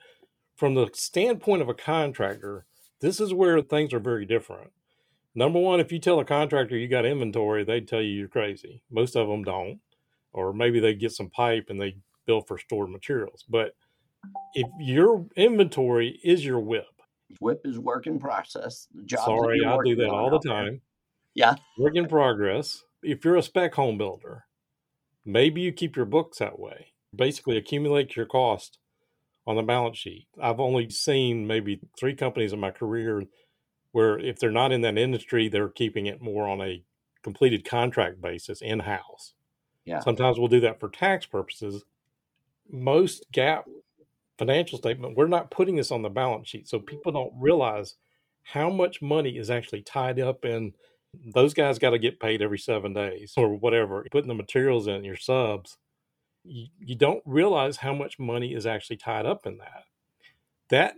from 0.57 0.75
the 0.75 0.89
standpoint 0.93 1.63
of 1.63 1.69
a 1.69 1.75
contractor, 1.75 2.67
this 3.01 3.21
is 3.21 3.35
where 3.35 3.61
things 3.61 3.93
are 3.93 4.01
very 4.01 4.25
different. 4.25 4.71
Number 5.35 5.59
one, 5.59 5.81
if 5.81 5.91
you 5.91 5.99
tell 5.99 6.21
a 6.21 6.25
contractor 6.25 6.77
you 6.77 6.89
got 6.89 7.05
inventory, 7.05 7.65
they'd 7.65 7.89
tell 7.89 8.01
you 8.01 8.11
you're 8.11 8.29
crazy. 8.29 8.83
Most 8.91 9.17
of 9.17 9.29
them 9.29 9.43
don't, 9.43 9.81
or 10.33 10.53
maybe 10.53 10.79
they 10.79 10.95
get 10.95 11.13
some 11.13 11.31
pipe 11.31 11.67
and 11.69 11.81
they 11.81 11.97
bill 12.27 12.43
for 12.43 12.59
stored 12.59 12.91
materials. 12.91 13.45
But 13.49 13.75
if 14.55 14.69
your 14.79 15.27
inventory 15.37 16.21
is 16.23 16.45
your 16.45 16.61
WIP, 16.61 16.87
WIP 17.41 17.61
is 17.65 17.79
work 17.79 18.07
in 18.07 18.19
process. 18.19 18.87
Sorry, 19.09 19.65
I 19.65 19.77
do 19.85 19.97
that 19.97 20.11
all 20.11 20.31
the 20.31 20.49
time. 20.49 20.81
Yeah, 21.35 21.57
work 21.79 21.97
in 21.97 22.07
progress. 22.07 22.83
If 23.03 23.25
you're 23.25 23.37
a 23.37 23.43
spec 23.43 23.75
home 23.75 23.99
builder, 23.99 24.45
maybe 25.25 25.61
you 25.61 25.73
keep 25.73 25.97
your 25.97 26.07
books 26.07 26.39
that 26.39 26.59
way. 26.59 26.93
Basically, 27.15 27.57
accumulate 27.57 28.17
your 28.17 28.27
cost 28.27 28.79
on 29.47 29.57
the 29.57 29.63
balance 29.63 29.99
sheet. 29.99 30.27
I've 30.41 30.61
only 30.61 30.89
seen 30.91 31.47
maybe 31.47 31.81
three 31.99 32.15
companies 32.15 32.53
in 32.53 32.61
my 32.61 32.71
career 32.71 33.25
where 33.93 34.19
if 34.19 34.39
they're 34.39 34.51
not 34.51 34.73
in 34.73 34.81
that 34.81 34.99
industry, 34.99 35.49
they're 35.49 35.69
keeping 35.69 36.07
it 36.07 36.21
more 36.21 36.49
on 36.49 36.61
a 36.61 36.83
completed 37.23 37.65
contract 37.65 38.21
basis 38.21 38.61
in 38.61 38.81
house. 38.81 39.35
Yeah. 39.85 40.01
Sometimes 40.01 40.39
we'll 40.39 40.49
do 40.49 40.61
that 40.61 40.81
for 40.81 40.89
tax 40.89 41.27
purposes. 41.27 41.85
Most 42.71 43.27
GAAP 43.33 43.65
financial 44.39 44.79
statement, 44.79 45.17
we're 45.17 45.27
not 45.27 45.51
putting 45.51 45.77
this 45.77 45.93
on 45.93 46.03
the 46.03 46.09
balance 46.09 46.49
sheet. 46.49 46.69
So 46.69 46.79
people 46.79 47.13
don't 47.13 47.33
realize 47.37 47.95
how 48.43 48.71
much 48.71 49.01
money 49.01 49.37
is 49.37 49.51
actually 49.51 49.83
tied 49.83 50.19
up 50.19 50.45
in 50.45 50.73
those 51.35 51.55
guys 51.55 51.79
got 51.79 51.91
to 51.91 51.99
get 51.99 52.21
paid 52.21 52.43
every 52.43 52.59
seven 52.59 52.93
days 52.93 53.35
or 53.37 53.55
whatever. 53.55 54.07
Putting 54.11 54.29
the 54.29 54.35
materials 54.35 54.87
in 54.87 55.05
your 55.05 55.17
subs 55.17 55.79
you, 56.45 56.67
you 56.79 56.95
don't 56.95 57.23
realize 57.25 57.79
how 57.79 57.95
much 57.95 58.19
money 58.19 58.55
is 58.55 58.67
actually 58.67 58.99
tied 58.99 59.27
up 59.27 59.47
in 59.47 59.59
that. 59.59 59.85
That 60.71 60.95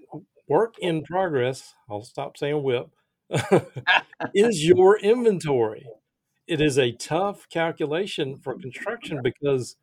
work 0.49 0.75
in 0.79 1.03
progress, 1.03 1.75
I'll 1.89 2.03
stop 2.03 2.37
saying 2.37 2.63
whip, 2.63 2.91
is 4.35 4.65
your 4.65 4.99
inventory. 4.99 5.87
It 6.47 6.61
is 6.61 6.79
a 6.79 6.93
tough 6.93 7.49
calculation 7.49 8.37
for 8.37 8.59
construction 8.59 9.21
because 9.23 9.77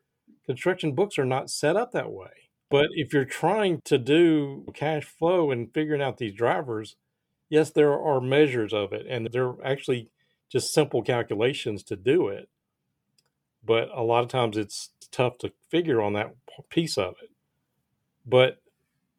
construction 0.45 0.93
books 0.93 1.17
are 1.17 1.25
not 1.25 1.49
set 1.49 1.75
up 1.75 1.91
that 1.91 2.11
way. 2.11 2.49
But 2.69 2.87
if 2.91 3.13
you're 3.13 3.25
trying 3.25 3.81
to 3.85 3.97
do 3.97 4.65
cash 4.73 5.03
flow 5.03 5.51
and 5.51 5.73
figuring 5.73 6.01
out 6.01 6.17
these 6.17 6.33
drivers, 6.33 6.95
yes, 7.49 7.69
there 7.69 7.93
are 7.93 8.21
measures 8.21 8.73
of 8.73 8.93
it, 8.93 9.05
and 9.07 9.29
they're 9.31 9.53
actually 9.63 10.09
just 10.53 10.73
simple 10.73 11.01
calculations 11.01 11.83
to 11.83 11.97
do 11.97 12.29
it 12.29 12.47
but 13.65 13.89
a 13.93 14.03
lot 14.03 14.23
of 14.23 14.29
times 14.29 14.57
it's 14.57 14.89
tough 15.11 15.37
to 15.39 15.53
figure 15.69 16.01
on 16.01 16.13
that 16.13 16.35
piece 16.69 16.97
of 16.97 17.15
it. 17.23 17.29
But 18.25 18.61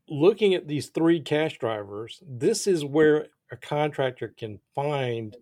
looking 0.09 0.55
at 0.55 0.69
these 0.69 0.89
three 0.89 1.21
cash 1.21 1.59
drivers, 1.59 2.23
this 2.27 2.67
is 2.67 2.85
where 2.85 3.29
a 3.51 3.57
contractor 3.57 4.35
can 4.37 4.61
find 4.75 5.37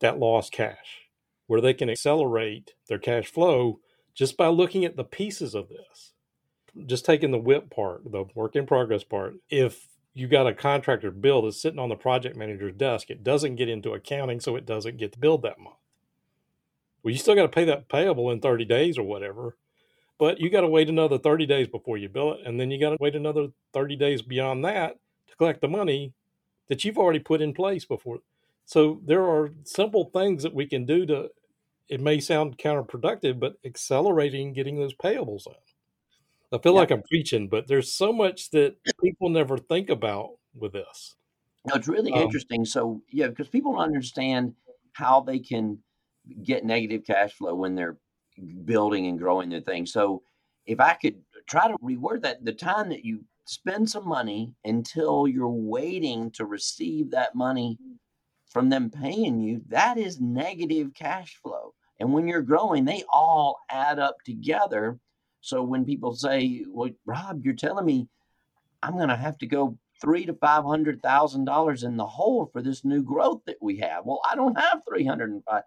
that 0.00 0.18
lost 0.18 0.52
cash, 0.52 1.08
where 1.46 1.60
they 1.60 1.74
can 1.74 1.90
accelerate 1.90 2.74
their 2.88 2.98
cash 2.98 3.26
flow 3.26 3.80
just 4.14 4.36
by 4.36 4.48
looking 4.48 4.84
at 4.84 4.96
the 4.96 5.04
pieces 5.04 5.54
of 5.54 5.68
this. 5.68 6.12
Just 6.86 7.04
taking 7.04 7.32
the 7.32 7.38
WIP 7.38 7.70
part, 7.70 8.10
the 8.10 8.24
work 8.34 8.54
in 8.54 8.64
progress 8.64 9.02
part. 9.02 9.34
If 9.48 9.88
you 10.14 10.26
got 10.26 10.46
a 10.46 10.54
contractor 10.54 11.10
bill 11.10 11.42
that's 11.42 11.60
sitting 11.60 11.78
on 11.78 11.88
the 11.88 11.96
project 11.96 12.36
manager's 12.36 12.74
desk, 12.74 13.10
it 13.10 13.22
doesn't 13.22 13.56
get 13.56 13.68
into 13.68 13.92
accounting, 13.92 14.40
so 14.40 14.56
it 14.56 14.66
doesn't 14.66 14.96
get 14.96 15.20
billed 15.20 15.42
that 15.42 15.58
month. 15.58 15.76
Well, 17.02 17.12
you 17.12 17.18
still 17.18 17.34
got 17.34 17.42
to 17.42 17.48
pay 17.48 17.64
that 17.64 17.88
payable 17.88 18.30
in 18.30 18.40
30 18.40 18.64
days 18.64 18.98
or 18.98 19.02
whatever, 19.02 19.56
but 20.18 20.40
you 20.40 20.50
got 20.50 20.60
to 20.62 20.68
wait 20.68 20.88
another 20.88 21.18
30 21.18 21.46
days 21.46 21.68
before 21.68 21.96
you 21.96 22.08
bill 22.08 22.34
it. 22.34 22.40
And 22.44 22.60
then 22.60 22.70
you 22.70 22.78
got 22.78 22.90
to 22.90 22.96
wait 23.00 23.16
another 23.16 23.48
30 23.72 23.96
days 23.96 24.20
beyond 24.20 24.64
that 24.64 24.98
to 25.28 25.36
collect 25.36 25.60
the 25.60 25.68
money 25.68 26.12
that 26.68 26.84
you've 26.84 26.98
already 26.98 27.18
put 27.18 27.40
in 27.40 27.54
place 27.54 27.84
before. 27.84 28.18
So 28.66 29.00
there 29.04 29.24
are 29.24 29.50
simple 29.64 30.10
things 30.12 30.42
that 30.42 30.54
we 30.54 30.66
can 30.66 30.84
do 30.84 31.06
to, 31.06 31.30
it 31.88 32.00
may 32.00 32.20
sound 32.20 32.58
counterproductive, 32.58 33.40
but 33.40 33.56
accelerating 33.64 34.52
getting 34.52 34.78
those 34.78 34.94
payables 34.94 35.46
in. 35.46 35.54
I 36.52 36.58
feel 36.58 36.72
yeah. 36.74 36.80
like 36.80 36.90
I'm 36.90 37.02
preaching, 37.02 37.48
but 37.48 37.68
there's 37.68 37.92
so 37.92 38.12
much 38.12 38.50
that 38.50 38.76
people 39.02 39.28
never 39.28 39.56
think 39.56 39.88
about 39.88 40.30
with 40.54 40.72
this. 40.72 41.14
No, 41.66 41.74
it's 41.74 41.88
really 41.88 42.12
um, 42.12 42.22
interesting. 42.22 42.64
So, 42.64 43.02
yeah, 43.10 43.28
because 43.28 43.48
people 43.48 43.72
don't 43.72 43.82
understand 43.82 44.54
how 44.92 45.20
they 45.20 45.38
can 45.38 45.78
get 46.42 46.64
negative 46.64 47.02
cash 47.06 47.32
flow 47.32 47.54
when 47.54 47.74
they're 47.74 47.98
building 48.64 49.06
and 49.06 49.18
growing 49.18 49.48
their 49.48 49.60
thing. 49.60 49.86
So 49.86 50.22
if 50.66 50.80
I 50.80 50.94
could 50.94 51.16
try 51.48 51.68
to 51.68 51.76
reword 51.78 52.22
that, 52.22 52.44
the 52.44 52.52
time 52.52 52.88
that 52.88 53.04
you 53.04 53.24
spend 53.44 53.90
some 53.90 54.06
money 54.06 54.54
until 54.64 55.26
you're 55.26 55.48
waiting 55.48 56.30
to 56.32 56.44
receive 56.44 57.10
that 57.10 57.34
money 57.34 57.78
from 58.48 58.68
them 58.68 58.90
paying 58.90 59.40
you, 59.40 59.62
that 59.68 59.98
is 59.98 60.20
negative 60.20 60.92
cash 60.94 61.36
flow. 61.42 61.74
And 61.98 62.12
when 62.12 62.26
you're 62.26 62.42
growing, 62.42 62.84
they 62.84 63.04
all 63.12 63.60
add 63.70 63.98
up 63.98 64.16
together. 64.24 64.98
So 65.40 65.62
when 65.62 65.84
people 65.84 66.14
say, 66.14 66.64
"Well, 66.68 66.90
Rob, 67.06 67.44
you're 67.44 67.54
telling 67.54 67.86
me 67.86 68.08
I'm 68.82 68.96
going 68.96 69.08
to 69.08 69.16
have 69.16 69.38
to 69.38 69.46
go 69.46 69.78
three 70.00 70.24
to 70.26 70.34
five 70.34 70.64
hundred 70.64 71.02
thousand 71.02 71.44
dollars 71.44 71.82
in 71.82 71.96
the 71.96 72.06
hole 72.06 72.48
for 72.52 72.62
this 72.62 72.84
new 72.84 73.02
growth 73.02 73.42
that 73.46 73.58
we 73.60 73.78
have," 73.78 74.04
well, 74.04 74.20
I 74.30 74.34
don't 74.36 74.58
have 74.58 74.82
three 74.88 75.04
hundred 75.04 75.30
and 75.30 75.44
five. 75.44 75.62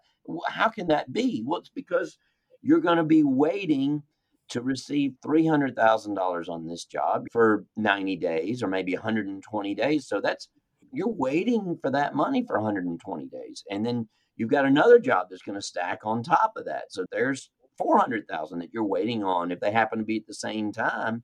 How 0.48 0.68
can 0.68 0.88
that 0.88 1.12
be? 1.12 1.42
Well, 1.46 1.60
it's 1.60 1.68
because 1.68 2.18
you're 2.62 2.80
going 2.80 2.96
to 2.96 3.04
be 3.04 3.22
waiting 3.22 4.02
to 4.48 4.62
receive 4.62 5.14
$300,000 5.24 6.48
on 6.48 6.66
this 6.66 6.84
job 6.84 7.26
for 7.32 7.64
90 7.76 8.16
days 8.16 8.62
or 8.62 8.68
maybe 8.68 8.94
120 8.94 9.74
days. 9.74 10.06
So 10.06 10.20
that's 10.20 10.48
you're 10.92 11.08
waiting 11.08 11.78
for 11.82 11.90
that 11.90 12.14
money 12.14 12.44
for 12.46 12.60
120 12.60 13.26
days. 13.26 13.64
And 13.70 13.84
then 13.84 14.08
you've 14.36 14.50
got 14.50 14.64
another 14.64 14.98
job 14.98 15.26
that's 15.28 15.42
going 15.42 15.58
to 15.58 15.66
stack 15.66 16.00
on 16.04 16.22
top 16.22 16.52
of 16.56 16.66
that. 16.66 16.84
So 16.90 17.04
there's 17.10 17.50
400,000 17.78 18.58
that 18.60 18.72
you're 18.72 18.84
waiting 18.84 19.24
on 19.24 19.50
if 19.50 19.60
they 19.60 19.72
happen 19.72 19.98
to 19.98 20.04
be 20.04 20.16
at 20.16 20.26
the 20.26 20.34
same 20.34 20.72
time. 20.72 21.22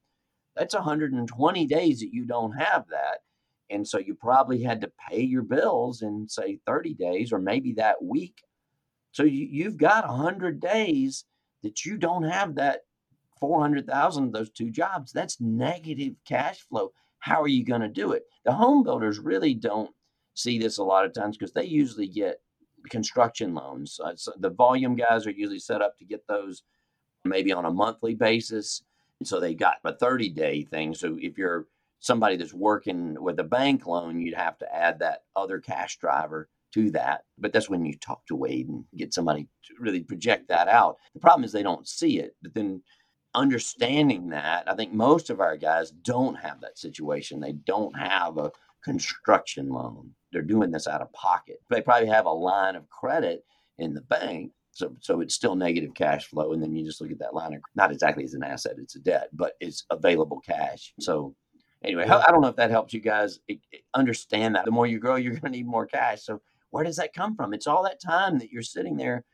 That's 0.57 0.75
120 0.75 1.67
days 1.67 2.01
that 2.01 2.13
you 2.13 2.25
don't 2.25 2.53
have 2.53 2.87
that. 2.91 3.19
And 3.71 3.87
so 3.87 3.99
you 3.99 4.15
probably 4.15 4.63
had 4.63 4.81
to 4.81 4.93
pay 5.09 5.21
your 5.21 5.43
bills 5.43 6.03
in 6.03 6.29
say 6.29 6.59
30 6.67 6.95
days 6.95 7.33
or 7.33 7.39
maybe 7.39 7.75
that 7.75 8.03
week 8.03 8.43
so 9.13 9.25
you, 9.25 9.47
you've 9.51 9.77
got 9.77 10.07
100 10.07 10.61
days 10.61 11.25
that 11.63 11.85
you 11.85 11.97
don't 11.97 12.25
have 12.25 12.55
that 12.57 12.81
400,000 13.41 14.25
of 14.25 14.33
those 14.33 14.51
two 14.51 14.71
jobs. 14.71 15.13
That's 15.13 15.41
negative 15.41 16.15
cash 16.27 16.61
flow. 16.69 16.93
How 17.19 17.43
are 17.43 17.49
you 17.49 17.65
going 17.65 17.81
to 17.81 17.89
do 17.89 18.13
it? 18.13 18.23
The 18.45 18.53
home 18.53 18.83
builders 18.83 19.19
really 19.19 19.55
don't 19.55 19.91
see 20.35 20.59
this 20.59 20.79
a 20.79 20.85
lot 20.85 21.05
of 21.05 21.13
times 21.13 21.37
because 21.37 21.53
they 21.53 21.65
usually 21.65 22.07
get 22.07 22.41
construction 22.89 23.55
loans. 23.55 24.01
Uh, 24.03 24.15
so 24.17 24.33
the 24.39 24.51
volume 24.51 24.97
guys 24.97 25.27
are 25.27 25.33
usually 25.33 25.59
set 25.59 25.83
up 25.83 25.99
to 25.99 26.05
get 26.05 26.27
those 26.27 26.63
maybe 27.25 27.53
on 27.53 27.65
a 27.65 27.71
monthly 27.71 28.15
basis. 28.15 28.83
And 29.21 29.29
so 29.29 29.39
they 29.39 29.55
got 29.55 29.77
a 29.85 29.95
30 29.95 30.31
day 30.31 30.63
thing. 30.63 30.95
So 30.95 31.17
if 31.21 31.37
you're 31.37 31.67
somebody 32.01 32.37
that's 32.37 32.55
working 32.55 33.17
with 33.23 33.39
a 33.39 33.45
bank 33.45 33.87
loan, 33.87 34.21
you'd 34.21 34.35
have 34.35 34.59
to 34.59 34.75
add 34.75 34.99
that 35.01 35.25
other 35.37 35.59
cash 35.59 35.99
driver 35.99 36.49
to 36.73 36.91
that. 36.93 37.25
But 37.39 37.53
that's 37.53 37.69
when 37.69 37.85
you 37.85 37.97
talk 37.97 38.27
to 38.27 38.37
Wade 38.37 38.69
and 38.69 38.85
get 38.97 39.13
somebody 39.13 39.49
to 39.65 39.75
really 39.79 40.01
project 40.01 40.49
that 40.49 40.69
out. 40.69 40.97
The 41.15 41.21
problem 41.21 41.45
is 41.45 41.53
they 41.53 41.63
don't 41.63 41.87
see 41.87 42.19
it. 42.19 42.35
But 42.43 42.55
then 42.55 42.83
understanding 43.35 44.31
that, 44.31 44.71
I 44.71 44.75
think 44.75 44.93
most 44.93 45.31
of 45.31 45.41
our 45.41 45.57
guys 45.57 45.91
don't 45.91 46.37
have 46.37 46.61
that 46.63 46.79
situation. 46.79 47.41
They 47.41 47.53
don't 47.53 47.97
have 47.99 48.39
a 48.39 48.53
construction 48.83 49.69
loan. 49.69 50.15
They're 50.33 50.43
doing 50.43 50.71
this 50.71 50.87
out 50.87 51.03
of 51.03 51.13
pocket. 51.13 51.61
They 51.69 51.83
probably 51.83 52.09
have 52.09 52.27
a 52.27 52.31
line 52.31 52.77
of 52.77 52.89
credit 52.89 53.45
in 53.79 53.95
the 53.95 54.03
bank. 54.03 54.53
So, 54.73 54.95
so 55.01 55.21
it's 55.21 55.35
still 55.35 55.57
negative 55.57 55.95
cash 55.95 56.27
flow. 56.27 56.53
And 56.53 56.63
then 56.63 56.75
you 56.75 56.85
just 56.85 57.01
look 57.01 57.11
at 57.11 57.19
that 57.19 57.35
line 57.35 57.55
of 57.55 57.61
not 57.75 57.91
exactly 57.91 58.25
as 58.25 58.35
an 58.35 58.45
asset, 58.45 58.77
it's 58.79 58.97
a 58.97 59.01
debt, 59.01 59.29
but 59.33 59.55
it's 59.61 59.85
available 59.91 60.41
cash. 60.41 60.93
So 61.01 61.35
anyway. 61.83 62.05
I 62.05 62.31
don't 62.31 62.41
know 62.41 62.49
if 62.49 62.57
that 62.57 62.71
helps 62.71 62.95
you 62.95 63.01
guys 63.01 63.41
eh, 63.49 63.57
eh, 63.73 63.79
understand 63.95 64.55
that. 64.55 64.65
The 64.65 64.71
more 64.71 64.87
you 64.87 64.99
grow, 64.99 65.17
you're 65.17 65.33
going 65.33 65.53
to 65.53 65.59
need 65.59 65.67
more 65.67 65.87
cash. 65.87 66.23
So 66.23 66.41
where 66.71 66.85
does 66.85 66.97
that 66.97 67.13
come 67.13 67.35
from? 67.35 67.53
It's 67.53 67.67
all 67.67 67.83
that 67.85 68.01
time 68.01 68.39
that 68.39 68.51
you're 68.51 68.63
sitting 68.63 68.97
there 68.97 69.25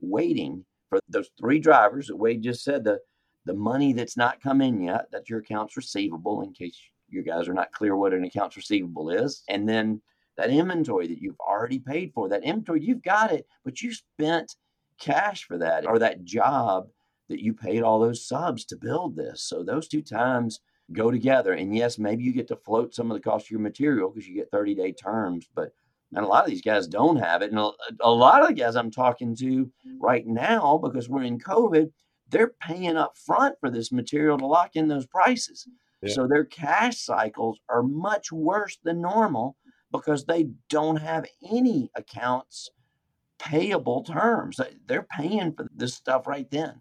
waiting 0.00 0.64
for 0.88 0.98
those 1.08 1.30
three 1.38 1.58
drivers 1.58 2.06
that 2.06 2.16
Wade 2.16 2.42
just 2.42 2.64
said 2.64 2.84
the 2.84 3.00
the 3.46 3.54
money 3.54 3.92
that's 3.92 4.16
not 4.16 4.42
come 4.42 4.60
in 4.60 4.82
yet, 4.82 5.06
that's 5.12 5.30
your 5.30 5.38
accounts 5.38 5.76
receivable 5.76 6.42
in 6.42 6.52
case 6.52 6.76
you 7.08 7.22
guys 7.22 7.48
are 7.48 7.54
not 7.54 7.70
clear 7.70 7.96
what 7.96 8.12
an 8.12 8.24
accounts 8.24 8.56
receivable 8.56 9.08
is. 9.08 9.44
And 9.48 9.68
then 9.68 10.02
that 10.36 10.50
inventory 10.50 11.06
that 11.08 11.20
you've 11.20 11.40
already 11.40 11.78
paid 11.78 12.12
for, 12.14 12.28
that 12.28 12.44
inventory, 12.44 12.82
you've 12.82 13.02
got 13.02 13.32
it, 13.32 13.46
but 13.64 13.80
you 13.80 13.92
spent 13.92 14.54
cash 14.98 15.44
for 15.44 15.58
that 15.58 15.86
or 15.86 15.98
that 15.98 16.24
job 16.24 16.88
that 17.28 17.42
you 17.42 17.52
paid 17.52 17.82
all 17.82 17.98
those 17.98 18.26
subs 18.26 18.64
to 18.66 18.76
build 18.76 19.16
this. 19.16 19.42
So 19.42 19.62
those 19.62 19.88
two 19.88 20.02
times 20.02 20.60
go 20.92 21.10
together. 21.10 21.52
And 21.52 21.74
yes, 21.74 21.98
maybe 21.98 22.22
you 22.22 22.32
get 22.32 22.48
to 22.48 22.56
float 22.56 22.94
some 22.94 23.10
of 23.10 23.16
the 23.16 23.22
cost 23.22 23.46
of 23.46 23.50
your 23.50 23.60
material 23.60 24.10
because 24.10 24.28
you 24.28 24.34
get 24.34 24.50
30 24.50 24.74
day 24.74 24.92
terms, 24.92 25.48
but 25.54 25.72
and 26.14 26.24
a 26.24 26.28
lot 26.28 26.44
of 26.44 26.50
these 26.50 26.62
guys 26.62 26.86
don't 26.86 27.16
have 27.16 27.42
it. 27.42 27.50
And 27.50 27.58
a, 27.58 27.70
a, 28.00 28.10
lot 28.10 28.40
of 28.40 28.48
the 28.48 28.54
guys 28.54 28.76
I'm 28.76 28.92
talking 28.92 29.34
to 29.36 29.70
right 29.98 30.24
now, 30.24 30.78
because 30.78 31.08
we're 31.08 31.24
in 31.24 31.38
COVID, 31.38 31.90
they're 32.28 32.54
paying 32.60 32.96
up 32.96 33.16
front 33.16 33.56
for 33.60 33.70
this 33.70 33.90
material 33.90 34.38
to 34.38 34.46
lock 34.46 34.76
in 34.76 34.86
those 34.86 35.06
prices. 35.06 35.68
Yeah. 36.02 36.12
So 36.14 36.28
their 36.28 36.44
cash 36.44 36.98
cycles 36.98 37.58
are 37.68 37.82
much 37.82 38.30
worse 38.30 38.78
than 38.84 39.00
normal 39.00 39.56
because 39.92 40.24
they 40.24 40.48
don't 40.68 40.96
have 40.96 41.26
any 41.50 41.90
accounts 41.94 42.70
payable 43.38 44.02
terms. 44.02 44.58
They're 44.86 45.06
paying 45.10 45.52
for 45.52 45.66
this 45.74 45.94
stuff 45.94 46.26
right 46.26 46.50
then. 46.50 46.80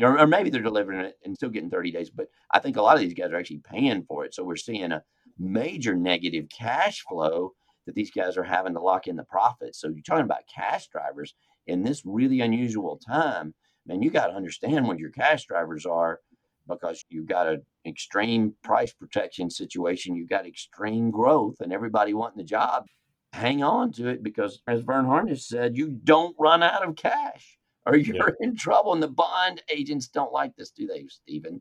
Or, 0.00 0.18
or 0.18 0.26
maybe 0.26 0.50
they're 0.50 0.60
delivering 0.60 1.00
it 1.00 1.14
and 1.24 1.36
still 1.36 1.50
getting 1.50 1.70
30 1.70 1.92
days, 1.92 2.10
but 2.10 2.26
I 2.50 2.58
think 2.58 2.76
a 2.76 2.82
lot 2.82 2.96
of 2.96 3.00
these 3.00 3.14
guys 3.14 3.30
are 3.30 3.36
actually 3.36 3.62
paying 3.64 4.04
for 4.08 4.24
it. 4.24 4.34
So 4.34 4.42
we're 4.42 4.56
seeing 4.56 4.90
a 4.90 5.02
major 5.38 5.94
negative 5.94 6.46
cash 6.48 7.04
flow 7.08 7.52
that 7.86 7.94
these 7.94 8.10
guys 8.10 8.36
are 8.36 8.44
having 8.44 8.74
to 8.74 8.80
lock 8.80 9.06
in 9.06 9.16
the 9.16 9.24
profits. 9.24 9.80
So 9.80 9.88
you're 9.88 10.02
talking 10.02 10.24
about 10.24 10.48
cash 10.52 10.88
drivers 10.88 11.34
in 11.66 11.82
this 11.84 12.02
really 12.04 12.40
unusual 12.40 12.98
time. 12.98 13.54
Man, 13.86 14.02
you 14.02 14.10
got 14.10 14.28
to 14.28 14.34
understand 14.34 14.88
what 14.88 14.98
your 14.98 15.10
cash 15.10 15.46
drivers 15.46 15.86
are 15.86 16.20
because 16.66 17.04
you've 17.08 17.26
got 17.26 17.46
an 17.46 17.62
extreme 17.86 18.54
price 18.62 18.92
protection 18.92 19.50
situation. 19.50 20.16
You've 20.16 20.28
got 20.28 20.46
extreme 20.46 21.10
growth 21.10 21.56
and 21.60 21.72
everybody 21.72 22.14
wanting 22.14 22.38
the 22.38 22.44
job. 22.44 22.86
Hang 23.32 23.62
on 23.62 23.92
to 23.92 24.08
it 24.08 24.22
because, 24.22 24.60
as 24.68 24.82
Verne 24.82 25.06
Harnish 25.06 25.46
said, 25.46 25.76
you 25.76 25.88
don't 25.88 26.36
run 26.38 26.62
out 26.62 26.86
of 26.86 26.96
cash 26.96 27.58
or 27.86 27.96
you're 27.96 28.16
yeah. 28.16 28.34
in 28.46 28.56
trouble. 28.56 28.92
And 28.92 29.02
the 29.02 29.08
bond 29.08 29.62
agents 29.68 30.08
don't 30.08 30.32
like 30.32 30.54
this, 30.56 30.70
do 30.70 30.86
they, 30.86 31.06
Stephen? 31.08 31.60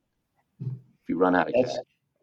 If 0.61 1.09
you 1.09 1.17
run 1.17 1.35
out 1.35 1.47
of 1.47 1.53
cash. 1.53 1.75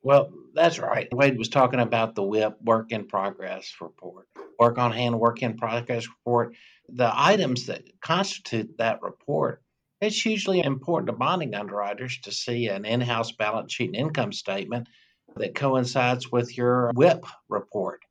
Well, 0.02 0.33
that's 0.54 0.78
right. 0.78 1.12
Wade 1.12 1.37
was 1.37 1.49
talking 1.49 1.80
about 1.80 2.14
the 2.14 2.23
WIP 2.23 2.62
work 2.62 2.90
in 2.90 3.07
progress 3.07 3.75
report, 3.80 4.28
work 4.59 4.78
on 4.78 4.92
hand 4.92 5.19
work 5.21 5.42
in 5.42 5.59
progress 5.59 6.07
report. 6.09 6.54
The 6.88 7.11
items 7.14 7.66
that 7.66 7.85
constitute 8.00 8.78
that 8.78 9.02
report, 9.02 9.62
it's 10.00 10.21
hugely 10.21 10.61
important 10.61 11.09
to 11.09 11.12
bonding 11.12 11.54
underwriters 11.54 12.19
to 12.23 12.33
see 12.33 12.69
an 12.69 12.85
in 12.85 13.00
house 13.00 13.33
balance 13.33 13.73
sheet 13.73 13.88
and 13.88 13.97
income 13.97 14.33
statement 14.33 14.88
that 15.37 15.54
coincides 15.54 16.33
with 16.33 16.57
your 16.57 16.90
WIP 16.95 17.25
report. 17.49 18.02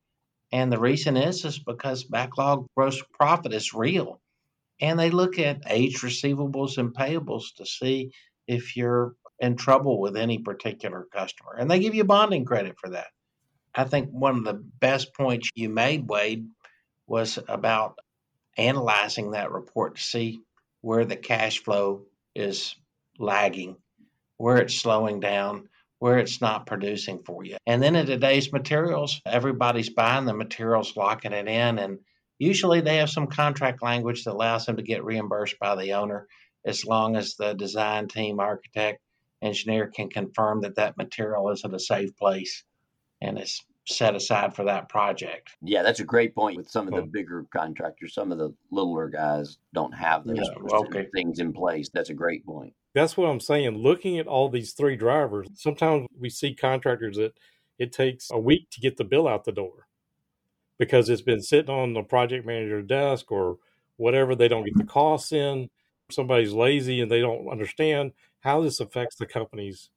And 0.52 0.72
the 0.72 0.80
reason 0.80 1.18
is 1.18 1.46
is 1.46 1.60
because 1.60 2.04
backlog 2.04 2.68
gross 2.76 3.02
profit 3.14 3.54
is 3.54 3.74
real. 3.74 4.22
And 4.82 5.00
they 5.00 5.10
look 5.10 5.40
at 5.40 5.64
age 5.68 6.00
receivables 6.00 6.78
and 6.78 6.94
payables 6.94 7.56
to 7.58 7.66
see 7.66 8.12
if 8.48 8.78
you're 8.78 9.16
in 9.40 9.56
trouble 9.56 10.00
with 10.00 10.16
any 10.16 10.38
particular 10.40 11.06
customer. 11.12 11.56
And 11.58 11.70
they 11.70 11.80
give 11.80 11.96
you 11.96 12.04
bonding 12.04 12.46
credit 12.46 12.78
for 12.80 12.92
that. 12.92 13.08
I 13.76 13.84
think 13.84 14.10
one 14.10 14.38
of 14.38 14.44
the 14.44 14.54
best 14.54 15.14
points 15.14 15.50
you 15.54 15.70
made, 15.70 16.08
Wade, 16.08 16.48
was 17.08 17.38
about 17.48 18.00
analyzing 18.58 19.32
that 19.32 19.52
report 19.52 19.96
to 19.96 20.02
see 20.02 20.42
where 20.82 21.06
the 21.06 21.16
cash 21.16 21.60
flow 21.64 22.04
is 22.36 22.76
lagging, 23.18 23.78
where 24.38 24.58
it's 24.58 24.76
slowing 24.76 25.20
down, 25.20 25.70
where 26.00 26.18
it's 26.18 26.42
not 26.42 26.66
producing 26.66 27.20
for 27.24 27.44
you. 27.44 27.58
And 27.66 27.84
then 27.84 27.96
in 27.96 28.06
today's 28.06 28.52
materials, 28.54 29.22
everybody's 29.26 29.90
buying 29.90 30.26
the 30.26 30.34
materials, 30.34 30.96
locking 30.96 31.34
it 31.34 31.48
in, 31.48 31.78
and 31.80 32.00
usually 32.38 32.82
they 32.82 32.98
have 32.98 33.10
some 33.10 33.28
contract 33.28 33.84
language 33.84 34.24
that 34.24 34.34
allows 34.34 34.66
them 34.66 34.78
to 34.78 34.84
get 34.84 35.04
reimbursed 35.04 35.60
by 35.60 35.76
the 35.76 35.94
owner 35.94 36.28
as 36.66 36.86
long 36.86 37.16
as 37.16 37.36
the 37.36 37.54
design 37.54 38.08
team, 38.08 38.40
architect, 38.40 39.00
engineer 39.42 39.88
can 39.88 40.10
confirm 40.10 40.62
that 40.62 40.76
that 40.76 40.98
material 40.98 41.50
is 41.50 41.64
at 41.64 41.74
a 41.74 41.80
safe 41.80 42.16
place 42.18 42.64
and 43.22 43.40
is 43.40 43.62
set 43.90 44.16
aside 44.16 44.56
for 44.56 44.64
that 44.66 44.88
project. 44.88 45.50
Yeah, 45.62 45.84
that's 45.84 46.00
a 46.00 46.06
great 46.06 46.36
point. 46.36 46.58
With 46.58 46.70
some 46.70 46.88
of 46.88 46.94
the 46.94 47.02
bigger 47.02 47.46
contractors, 47.52 48.14
some 48.14 48.32
of 48.32 48.38
the 48.38 48.54
littler 48.72 49.10
guys 49.10 49.58
don't 49.74 49.94
have 49.94 50.26
those 50.26 50.38
yeah, 50.38 50.78
okay. 50.78 51.08
things 51.14 51.40
in 51.40 51.54
place. 51.54 51.90
That's 51.94 52.10
a 52.10 52.14
great 52.14 52.46
point. 52.46 52.74
That's 52.94 53.18
what 53.18 53.28
I'm 53.28 53.40
saying. 53.40 53.78
Looking 53.78 54.20
at 54.20 54.28
all 54.28 54.50
these 54.50 54.74
three 54.74 54.96
drivers, 54.96 55.48
sometimes 55.56 56.08
we 56.18 56.30
see 56.30 56.54
contractors 56.54 57.18
that 57.18 57.34
it 57.78 57.92
takes 57.92 58.30
a 58.32 58.40
week 58.40 58.70
to 58.72 58.82
get 58.82 58.98
the 58.98 59.04
bill 59.04 59.28
out 59.28 59.46
the 59.46 59.52
door 59.52 59.88
because 60.78 61.10
it's 61.10 61.22
been 61.22 61.42
sitting 61.42 61.74
on 61.74 61.94
the 61.94 62.04
project 62.04 62.46
manager's 62.46 62.88
desk 62.88 63.32
or 63.32 63.58
whatever. 63.98 64.36
They 64.36 64.48
don't 64.48 64.66
get 64.66 64.78
the 64.78 64.84
costs 64.84 65.32
in. 65.32 65.70
Somebody's 66.10 66.54
lazy 66.54 67.02
and 67.02 67.12
they 67.12 67.22
don't 67.22 67.48
understand 67.48 68.14
how 68.42 68.62
this 68.62 68.80
affects 68.80 69.16
the 69.16 69.26
company's 69.26 69.90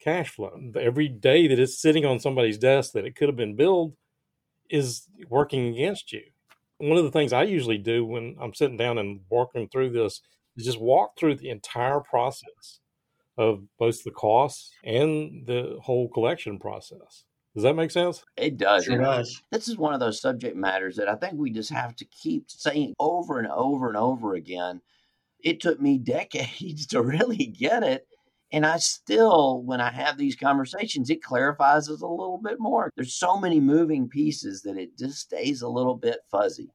cash 0.00 0.30
flow. 0.30 0.58
Every 0.78 1.08
day 1.08 1.46
that 1.48 1.58
it's 1.58 1.80
sitting 1.80 2.04
on 2.04 2.20
somebody's 2.20 2.58
desk 2.58 2.92
that 2.92 3.04
it 3.04 3.16
could 3.16 3.28
have 3.28 3.36
been 3.36 3.56
billed 3.56 3.94
is 4.68 5.06
working 5.28 5.68
against 5.68 6.12
you. 6.12 6.22
One 6.78 6.96
of 6.96 7.04
the 7.04 7.10
things 7.10 7.32
I 7.32 7.42
usually 7.42 7.78
do 7.78 8.04
when 8.04 8.36
I'm 8.40 8.54
sitting 8.54 8.76
down 8.76 8.98
and 8.98 9.20
working 9.30 9.68
through 9.68 9.90
this 9.90 10.22
is 10.56 10.64
just 10.64 10.80
walk 10.80 11.18
through 11.18 11.36
the 11.36 11.50
entire 11.50 12.00
process 12.00 12.80
of 13.36 13.62
both 13.78 14.02
the 14.04 14.10
costs 14.10 14.70
and 14.84 15.46
the 15.46 15.78
whole 15.82 16.08
collection 16.08 16.58
process. 16.58 17.24
Does 17.54 17.64
that 17.64 17.74
make 17.74 17.90
sense? 17.90 18.24
It 18.36 18.56
does. 18.58 18.86
It 18.86 18.98
does. 18.98 19.42
This 19.50 19.68
is 19.68 19.76
one 19.76 19.92
of 19.92 20.00
those 20.00 20.20
subject 20.20 20.56
matters 20.56 20.96
that 20.96 21.08
I 21.08 21.16
think 21.16 21.34
we 21.34 21.50
just 21.50 21.70
have 21.70 21.96
to 21.96 22.04
keep 22.04 22.44
saying 22.48 22.94
over 22.98 23.38
and 23.38 23.48
over 23.48 23.88
and 23.88 23.96
over 23.96 24.34
again 24.34 24.80
it 25.42 25.60
took 25.60 25.80
me 25.80 25.98
decades 25.98 26.86
to 26.88 27.02
really 27.02 27.46
get 27.46 27.82
it. 27.82 28.06
And 28.52 28.66
I 28.66 28.78
still, 28.78 29.62
when 29.62 29.80
I 29.80 29.90
have 29.92 30.16
these 30.16 30.34
conversations, 30.34 31.08
it 31.08 31.22
clarifies 31.22 31.88
us 31.88 32.02
a 32.02 32.06
little 32.06 32.40
bit 32.42 32.58
more. 32.58 32.90
There's 32.96 33.14
so 33.14 33.38
many 33.38 33.60
moving 33.60 34.08
pieces 34.08 34.62
that 34.62 34.76
it 34.76 34.98
just 34.98 35.18
stays 35.18 35.62
a 35.62 35.68
little 35.68 35.94
bit 35.94 36.18
fuzzy. 36.30 36.72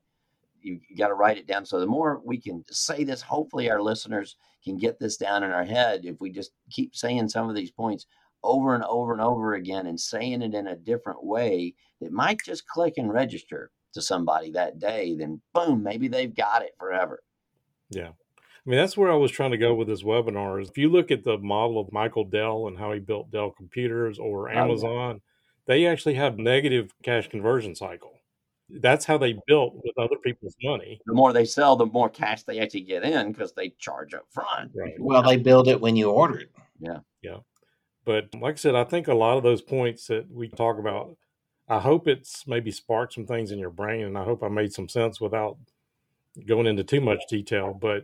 You, 0.61 0.79
got 0.97 1.09
to 1.09 1.13
write 1.13 1.37
it 1.37 1.47
down. 1.47 1.65
So 1.65 1.79
the 1.79 1.85
more 1.85 2.21
we 2.23 2.39
can 2.39 2.63
say 2.71 3.03
this, 3.03 3.21
hopefully 3.21 3.69
our 3.69 3.81
listeners 3.81 4.37
can 4.63 4.77
get 4.77 4.99
this 4.99 5.17
down 5.17 5.43
in 5.43 5.51
our 5.51 5.65
head. 5.65 6.05
If 6.05 6.21
we 6.21 6.31
just 6.31 6.51
keep 6.71 6.95
saying 6.95 7.29
some 7.29 7.49
of 7.49 7.55
these 7.55 7.71
points 7.71 8.07
over 8.41 8.73
and 8.73 8.83
over 8.85 9.11
and 9.11 9.21
over 9.21 9.53
again 9.53 9.85
and 9.85 9.99
saying 9.99 10.41
it 10.41 10.55
in 10.55 10.67
a 10.67 10.75
different 10.75 11.23
way, 11.23 11.75
it 11.99 12.11
might 12.11 12.39
just 12.43 12.67
click 12.67 12.93
and 12.97 13.11
register 13.11 13.69
to 13.93 14.01
somebody 14.01 14.51
that 14.51 14.79
day. 14.79 15.15
Then 15.17 15.41
boom, 15.53 15.83
maybe 15.83 16.07
they've 16.07 16.33
got 16.33 16.61
it 16.61 16.71
forever. 16.79 17.21
Yeah. 17.89 18.11
I 18.65 18.69
mean, 18.69 18.79
that's 18.79 18.97
where 18.97 19.11
I 19.11 19.15
was 19.15 19.31
trying 19.31 19.51
to 19.51 19.57
go 19.57 19.75
with 19.75 19.87
this 19.87 20.01
webinar. 20.01 20.61
Is 20.61 20.69
if 20.69 20.77
you 20.77 20.89
look 20.89 21.11
at 21.11 21.23
the 21.23 21.37
model 21.37 21.79
of 21.79 21.91
Michael 21.91 22.23
Dell 22.23 22.67
and 22.67 22.77
how 22.77 22.91
he 22.93 22.99
built 22.99 23.29
Dell 23.31 23.51
computers 23.51 24.17
or 24.17 24.49
Amazon, 24.49 25.21
they 25.67 25.85
actually 25.85 26.15
have 26.15 26.37
negative 26.37 26.93
cash 27.03 27.27
conversion 27.27 27.75
cycle. 27.75 28.13
That's 28.67 29.05
how 29.05 29.19
they 29.19 29.37
built 29.45 29.75
with 29.75 29.97
other 29.99 30.15
people's 30.17 30.55
money. 30.63 30.99
The 31.05 31.13
more 31.13 31.31
they 31.31 31.45
sell, 31.45 31.75
the 31.75 31.85
more 31.85 32.09
cash 32.09 32.43
they 32.43 32.59
actually 32.59 32.81
get 32.81 33.03
in 33.03 33.31
because 33.31 33.53
they 33.53 33.69
charge 33.77 34.15
up 34.15 34.25
front. 34.31 34.71
Right. 34.75 34.95
Well, 34.99 35.21
they 35.21 35.37
build 35.37 35.67
it 35.67 35.79
when 35.79 35.95
you 35.95 36.09
order 36.09 36.39
it. 36.39 36.51
Yeah. 36.79 36.99
Yeah. 37.21 37.37
But 38.05 38.33
like 38.33 38.55
I 38.55 38.57
said, 38.57 38.75
I 38.75 38.83
think 38.83 39.07
a 39.07 39.13
lot 39.13 39.37
of 39.37 39.43
those 39.43 39.61
points 39.61 40.07
that 40.07 40.31
we 40.31 40.47
talk 40.47 40.79
about, 40.79 41.15
I 41.67 41.79
hope 41.79 42.07
it's 42.07 42.47
maybe 42.47 42.71
sparked 42.71 43.13
some 43.13 43.27
things 43.27 43.51
in 43.51 43.59
your 43.59 43.69
brain, 43.69 44.05
and 44.05 44.17
I 44.17 44.23
hope 44.23 44.43
I 44.43 44.47
made 44.47 44.73
some 44.73 44.89
sense 44.89 45.21
without 45.21 45.57
going 46.47 46.67
into 46.67 46.83
too 46.83 47.01
much 47.01 47.21
detail. 47.29 47.77
But 47.79 48.03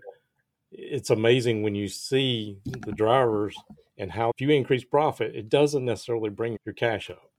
it's 0.71 1.09
amazing 1.09 1.63
when 1.63 1.75
you 1.75 1.87
see 1.87 2.57
the 2.63 2.91
drivers 2.91 3.55
and 3.97 4.11
how 4.11 4.29
if 4.29 4.41
you 4.41 4.49
increase 4.49 4.83
profit, 4.83 5.35
it 5.35 5.49
doesn't 5.49 5.85
necessarily 5.85 6.29
bring 6.29 6.57
your 6.65 6.73
cash 6.73 7.09
up 7.09 7.31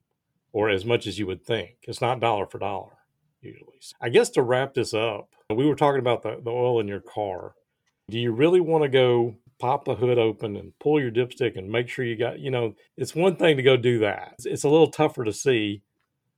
or 0.52 0.68
as 0.68 0.84
much 0.84 1.06
as 1.06 1.18
you 1.18 1.26
would 1.26 1.44
think. 1.44 1.76
It's 1.82 2.00
not 2.00 2.20
dollar 2.20 2.46
for 2.46 2.58
dollar 2.58 2.92
usually. 3.40 3.80
I 4.00 4.08
guess 4.08 4.30
to 4.30 4.42
wrap 4.42 4.74
this 4.74 4.94
up, 4.94 5.28
we 5.50 5.66
were 5.66 5.74
talking 5.74 6.00
about 6.00 6.22
the, 6.22 6.40
the 6.42 6.50
oil 6.50 6.80
in 6.80 6.88
your 6.88 7.00
car. 7.00 7.54
Do 8.10 8.18
you 8.18 8.32
really 8.32 8.60
want 8.60 8.82
to 8.82 8.88
go 8.88 9.36
pop 9.58 9.84
the 9.84 9.94
hood 9.94 10.18
open 10.18 10.56
and 10.56 10.76
pull 10.78 11.00
your 11.00 11.10
dipstick 11.10 11.56
and 11.56 11.70
make 11.70 11.88
sure 11.88 12.04
you 12.04 12.16
got, 12.16 12.38
you 12.38 12.50
know, 12.50 12.74
it's 12.96 13.14
one 13.14 13.36
thing 13.36 13.56
to 13.56 13.62
go 13.62 13.76
do 13.76 13.98
that. 14.00 14.32
It's, 14.34 14.46
it's 14.46 14.64
a 14.64 14.68
little 14.68 14.90
tougher 14.90 15.24
to 15.24 15.32
see, 15.32 15.82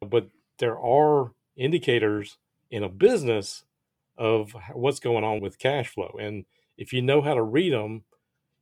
but 0.01 0.29
there 0.59 0.79
are 0.79 1.33
indicators 1.57 2.39
in 2.71 2.85
a 2.85 2.89
business 2.89 3.65
of 4.17 4.55
what's 4.73 5.01
going 5.01 5.25
on 5.25 5.41
with 5.41 5.59
cash 5.59 5.89
flow. 5.89 6.17
And 6.21 6.45
if 6.77 6.93
you 6.93 7.03
know 7.03 7.21
how 7.21 7.35
to 7.35 7.43
read 7.43 7.73
them, 7.73 8.05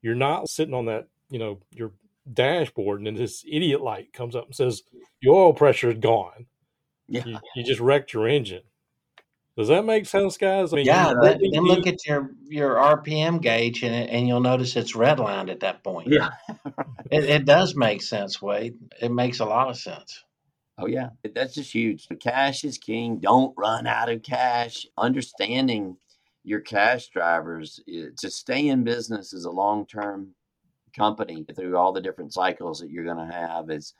you're 0.00 0.14
not 0.14 0.48
sitting 0.48 0.74
on 0.74 0.86
that, 0.86 1.08
you 1.30 1.38
know, 1.38 1.60
your 1.70 1.92
dashboard 2.32 3.00
and 3.00 3.06
then 3.06 3.14
this 3.14 3.44
idiot 3.50 3.80
light 3.80 4.12
comes 4.12 4.36
up 4.36 4.46
and 4.46 4.54
says 4.54 4.82
your 5.20 5.34
oil 5.34 5.52
pressure 5.52 5.90
is 5.90 5.98
gone. 5.98 6.46
Yeah. 7.08 7.24
You, 7.26 7.38
you 7.56 7.64
just 7.64 7.80
wrecked 7.80 8.12
your 8.12 8.28
engine. 8.28 8.62
Does 9.56 9.68
that 9.68 9.84
make 9.84 10.06
sense, 10.06 10.38
guys? 10.38 10.72
I 10.72 10.76
mean, 10.76 10.86
yeah. 10.86 11.12
That, 11.20 11.38
then 11.52 11.64
look 11.64 11.86
at 11.86 12.06
your 12.06 12.30
your 12.46 12.76
RPM 12.76 13.42
gauge 13.42 13.82
and 13.82 13.94
and 13.94 14.26
you'll 14.26 14.40
notice 14.40 14.76
it's 14.76 14.94
redlined 14.94 15.50
at 15.50 15.60
that 15.60 15.84
point. 15.84 16.08
Yeah, 16.08 16.30
it, 17.10 17.24
it 17.24 17.44
does 17.44 17.76
make 17.76 18.00
sense, 18.00 18.40
Wade. 18.40 18.78
It 19.00 19.12
makes 19.12 19.40
a 19.40 19.44
lot 19.44 19.68
of 19.68 19.76
sense. 19.76 20.24
Oh 20.78 20.86
yeah, 20.86 21.10
that's 21.34 21.54
just 21.54 21.70
huge. 21.70 22.08
The 22.08 22.16
cash 22.16 22.64
is 22.64 22.78
king. 22.78 23.18
Don't 23.18 23.54
run 23.58 23.86
out 23.86 24.08
of 24.08 24.22
cash. 24.22 24.86
Understanding 24.96 25.98
your 26.44 26.60
cash 26.60 27.08
drivers 27.08 27.80
eh, 27.88 28.06
to 28.18 28.30
stay 28.30 28.68
in 28.68 28.84
business 28.84 29.32
as 29.32 29.44
a 29.44 29.50
long 29.50 29.86
term 29.86 30.34
company 30.96 31.44
through 31.56 31.76
all 31.76 31.92
the 31.92 32.00
different 32.00 32.32
cycles 32.32 32.80
that 32.80 32.90
you're 32.90 33.04
going 33.04 33.28
to 33.28 33.34
have 33.34 33.70
is 33.70 33.94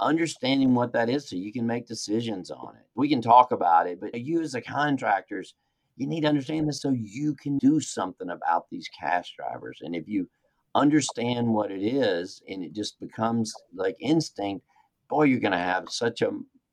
understanding 0.00 0.74
what 0.74 0.92
that 0.92 1.08
is 1.08 1.28
so 1.28 1.36
you 1.36 1.52
can 1.52 1.66
make 1.66 1.86
decisions 1.86 2.50
on 2.50 2.74
it. 2.76 2.86
We 2.94 3.08
can 3.08 3.22
talk 3.22 3.52
about 3.52 3.86
it, 3.86 4.00
but 4.00 4.18
you 4.18 4.40
as 4.40 4.54
a 4.54 4.60
contractors, 4.60 5.54
you 5.96 6.06
need 6.06 6.22
to 6.22 6.28
understand 6.28 6.68
this 6.68 6.80
so 6.80 6.90
you 6.90 7.34
can 7.34 7.58
do 7.58 7.80
something 7.80 8.30
about 8.30 8.66
these 8.70 8.88
cash 8.98 9.34
drivers. 9.36 9.78
And 9.82 9.94
if 9.94 10.08
you 10.08 10.28
understand 10.74 11.48
what 11.48 11.70
it 11.70 11.82
is 11.82 12.42
and 12.48 12.64
it 12.64 12.72
just 12.72 12.98
becomes 12.98 13.54
like 13.74 13.96
instinct, 14.00 14.64
boy, 15.08 15.24
you're 15.24 15.40
going 15.40 15.52
to 15.52 15.58
have 15.58 15.90
such 15.90 16.22
a 16.22 16.30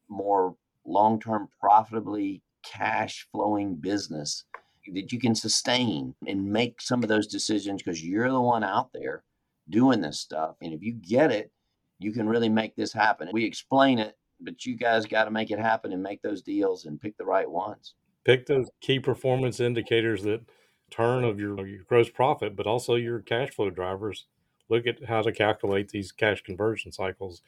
more 0.07 0.55
long 0.85 1.19
term, 1.19 1.49
profitably 1.59 2.41
cash 2.63 3.27
flowing 3.31 3.75
business 3.75 4.45
that 4.93 5.11
you 5.11 5.19
can 5.19 5.35
sustain 5.35 6.15
and 6.27 6.51
make 6.51 6.81
some 6.81 7.03
of 7.03 7.09
those 7.09 7.27
decisions 7.27 7.81
because 7.81 8.03
you're 8.03 8.31
the 8.31 8.41
one 8.41 8.63
out 8.63 8.91
there 8.93 9.23
doing 9.69 10.01
this 10.01 10.19
stuff. 10.19 10.55
And 10.61 10.73
if 10.73 10.81
you 10.81 10.93
get 10.93 11.31
it, 11.31 11.51
you 11.99 12.11
can 12.11 12.27
really 12.27 12.49
make 12.49 12.75
this 12.75 12.93
happen. 12.93 13.29
We 13.31 13.45
explain 13.45 13.99
it, 13.99 14.17
but 14.39 14.65
you 14.65 14.77
guys 14.77 15.05
got 15.05 15.25
to 15.25 15.31
make 15.31 15.51
it 15.51 15.59
happen 15.59 15.91
and 15.91 16.01
make 16.01 16.21
those 16.21 16.41
deals 16.41 16.85
and 16.85 16.99
pick 16.99 17.17
the 17.17 17.25
right 17.25 17.49
ones. 17.49 17.93
Pick 18.25 18.45
those 18.45 18.69
key 18.81 18.99
performance 18.99 19.59
indicators 19.59 20.23
that 20.23 20.41
turn 20.89 21.23
of 21.23 21.39
your, 21.39 21.65
your 21.67 21.83
gross 21.83 22.09
profit, 22.09 22.55
but 22.55 22.67
also 22.67 22.95
your 22.95 23.19
cash 23.19 23.49
flow 23.49 23.69
drivers. 23.69 24.25
Look 24.69 24.87
at 24.87 25.05
how 25.05 25.21
to 25.21 25.31
calculate 25.31 25.89
these 25.89 26.11
cash 26.11 26.41
conversion 26.41 26.91
cycles. 26.91 27.41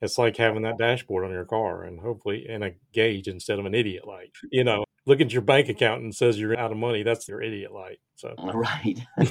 It's 0.00 0.18
like 0.18 0.36
having 0.36 0.62
that 0.62 0.78
dashboard 0.78 1.24
on 1.24 1.30
your 1.30 1.44
car 1.44 1.82
and 1.82 2.00
hopefully 2.00 2.46
in 2.48 2.62
a 2.62 2.72
gauge 2.92 3.28
instead 3.28 3.58
of 3.58 3.66
an 3.66 3.74
idiot 3.74 4.06
light. 4.06 4.32
You 4.50 4.64
know, 4.64 4.84
look 5.06 5.20
at 5.20 5.32
your 5.32 5.42
bank 5.42 5.68
account 5.68 6.02
and 6.02 6.14
says 6.14 6.38
you're 6.38 6.58
out 6.58 6.72
of 6.72 6.78
money. 6.78 7.02
That's 7.02 7.28
your 7.28 7.42
idiot 7.42 7.72
light. 7.72 7.98
So 8.16 8.34
right. 8.54 8.98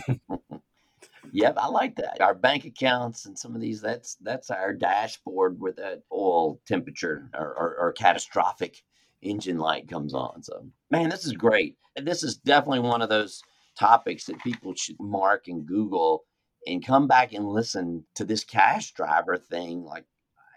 Yep, 1.32 1.55
I 1.58 1.67
like 1.67 1.95
that. 1.97 2.21
Our 2.21 2.34
bank 2.34 2.65
accounts 2.65 3.25
and 3.25 3.38
some 3.38 3.55
of 3.55 3.62
these, 3.62 3.82
that's 3.82 4.15
that's 4.21 4.49
our 4.49 4.73
dashboard 4.73 5.60
where 5.60 5.73
that 5.73 6.03
oil 6.12 6.60
temperature 6.67 7.29
or, 7.34 7.47
or, 7.55 7.77
or 7.77 7.93
catastrophic 7.93 8.82
engine 9.21 9.58
light 9.58 9.88
comes 9.88 10.13
on. 10.13 10.43
So, 10.43 10.67
man, 10.89 11.10
this 11.10 11.25
is 11.25 11.34
great. 11.34 11.77
This 11.95 12.23
is 12.23 12.38
definitely 12.38 12.79
one 12.79 13.01
of 13.01 13.10
those 13.10 13.41
topics 13.77 14.25
that 14.25 14.39
people 14.39 14.73
should 14.75 14.95
mark 14.99 15.47
and 15.47 15.65
Google 15.65 16.23
and 16.65 16.86
come 16.86 17.08
back 17.08 17.34
and 17.34 17.47
listen 17.47 18.05
to 18.15 18.25
this 18.25 18.43
cash 18.43 18.91
driver 18.93 19.38
thing 19.38 19.84
like 19.84 20.05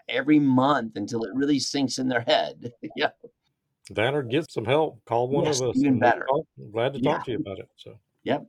every 0.09 0.39
month 0.39 0.95
until 0.95 1.23
it 1.23 1.33
really 1.33 1.59
sinks 1.59 1.97
in 1.97 2.09
their 2.09 2.21
head. 2.21 2.71
yeah. 2.95 3.09
That 3.89 4.13
or 4.13 4.23
get 4.23 4.49
some 4.49 4.65
help. 4.65 5.03
Call 5.05 5.27
one 5.27 5.45
yes, 5.45 5.59
of 5.59 5.69
us. 5.69 5.77
Even 5.77 5.99
better. 5.99 6.25
glad 6.71 6.93
to 6.93 7.01
talk 7.01 7.19
yeah. 7.19 7.23
to 7.23 7.31
you 7.31 7.37
about 7.39 7.59
it. 7.59 7.69
So. 7.77 7.97
Yep 8.23 8.45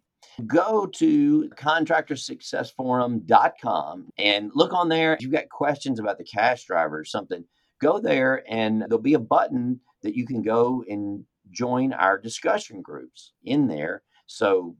go 0.46 0.86
to 0.86 1.50
contractorsuccessforum.com 1.50 4.08
and 4.18 4.50
look 4.54 4.72
on 4.72 4.88
there. 4.88 5.14
If 5.14 5.22
you've 5.22 5.30
got 5.32 5.48
questions 5.48 6.00
about 6.00 6.18
the 6.18 6.24
cash 6.24 6.64
driver 6.64 6.98
or 6.98 7.04
something, 7.04 7.44
go 7.80 8.00
there 8.00 8.42
and 8.48 8.82
there'll 8.82 8.98
be 8.98 9.14
a 9.14 9.18
button 9.18 9.80
that 10.02 10.16
you 10.16 10.26
can 10.26 10.42
go 10.42 10.84
and 10.88 11.24
join 11.50 11.92
our 11.92 12.18
discussion 12.18 12.82
groups 12.82 13.32
in 13.44 13.68
there. 13.68 14.02
So 14.26 14.74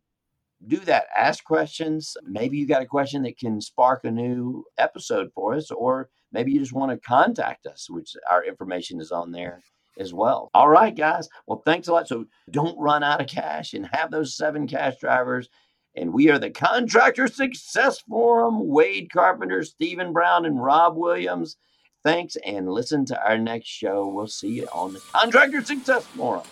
do 0.67 0.79
that. 0.81 1.07
Ask 1.17 1.45
questions. 1.45 2.17
Maybe 2.25 2.57
you 2.57 2.67
got 2.67 2.83
a 2.83 2.87
question 2.87 3.23
that 3.23 3.39
can 3.39 3.61
spark 3.61 4.05
a 4.05 4.11
new 4.11 4.65
episode 4.79 5.31
for 5.35 5.55
us, 5.55 5.71
or 5.71 6.09
maybe 6.33 6.51
you 6.53 6.59
just 6.59 6.73
want 6.73 6.91
to 6.91 6.99
contact 7.07 7.67
us, 7.67 7.91
which 7.91 8.17
our 8.31 8.43
information 8.45 8.99
is 9.01 9.13
on 9.13 9.31
there 9.33 9.63
as 9.99 10.13
well. 10.13 10.51
All 10.55 10.69
right, 10.69 10.95
guys. 10.95 11.29
Well, 11.47 11.63
thanks 11.65 11.89
a 11.89 11.93
lot. 11.93 12.09
So 12.09 12.27
don't 12.51 12.79
run 12.79 13.03
out 13.03 13.21
of 13.21 13.27
cash 13.27 13.75
and 13.75 13.89
have 13.93 14.11
those 14.11 14.37
seven 14.37 14.67
cash 14.67 14.95
drivers. 15.01 15.49
And 15.97 16.13
we 16.13 16.31
are 16.31 16.39
the 16.39 16.51
Contractor 16.51 17.29
Success 17.29 18.01
Forum. 18.01 18.69
Wade 18.69 19.11
Carpenter, 19.13 19.63
Stephen 19.63 20.13
Brown, 20.13 20.45
and 20.45 20.63
Rob 20.63 20.97
Williams. 20.97 21.57
Thanks 22.03 22.37
and 22.45 22.69
listen 22.69 23.05
to 23.07 23.27
our 23.27 23.39
next 23.39 23.69
show. 23.69 24.09
We'll 24.09 24.27
see 24.27 24.49
you 24.49 24.69
on 24.73 24.93
the 24.93 25.01
Contractor 25.13 25.63
Success 25.65 26.05
Forum. 26.05 26.43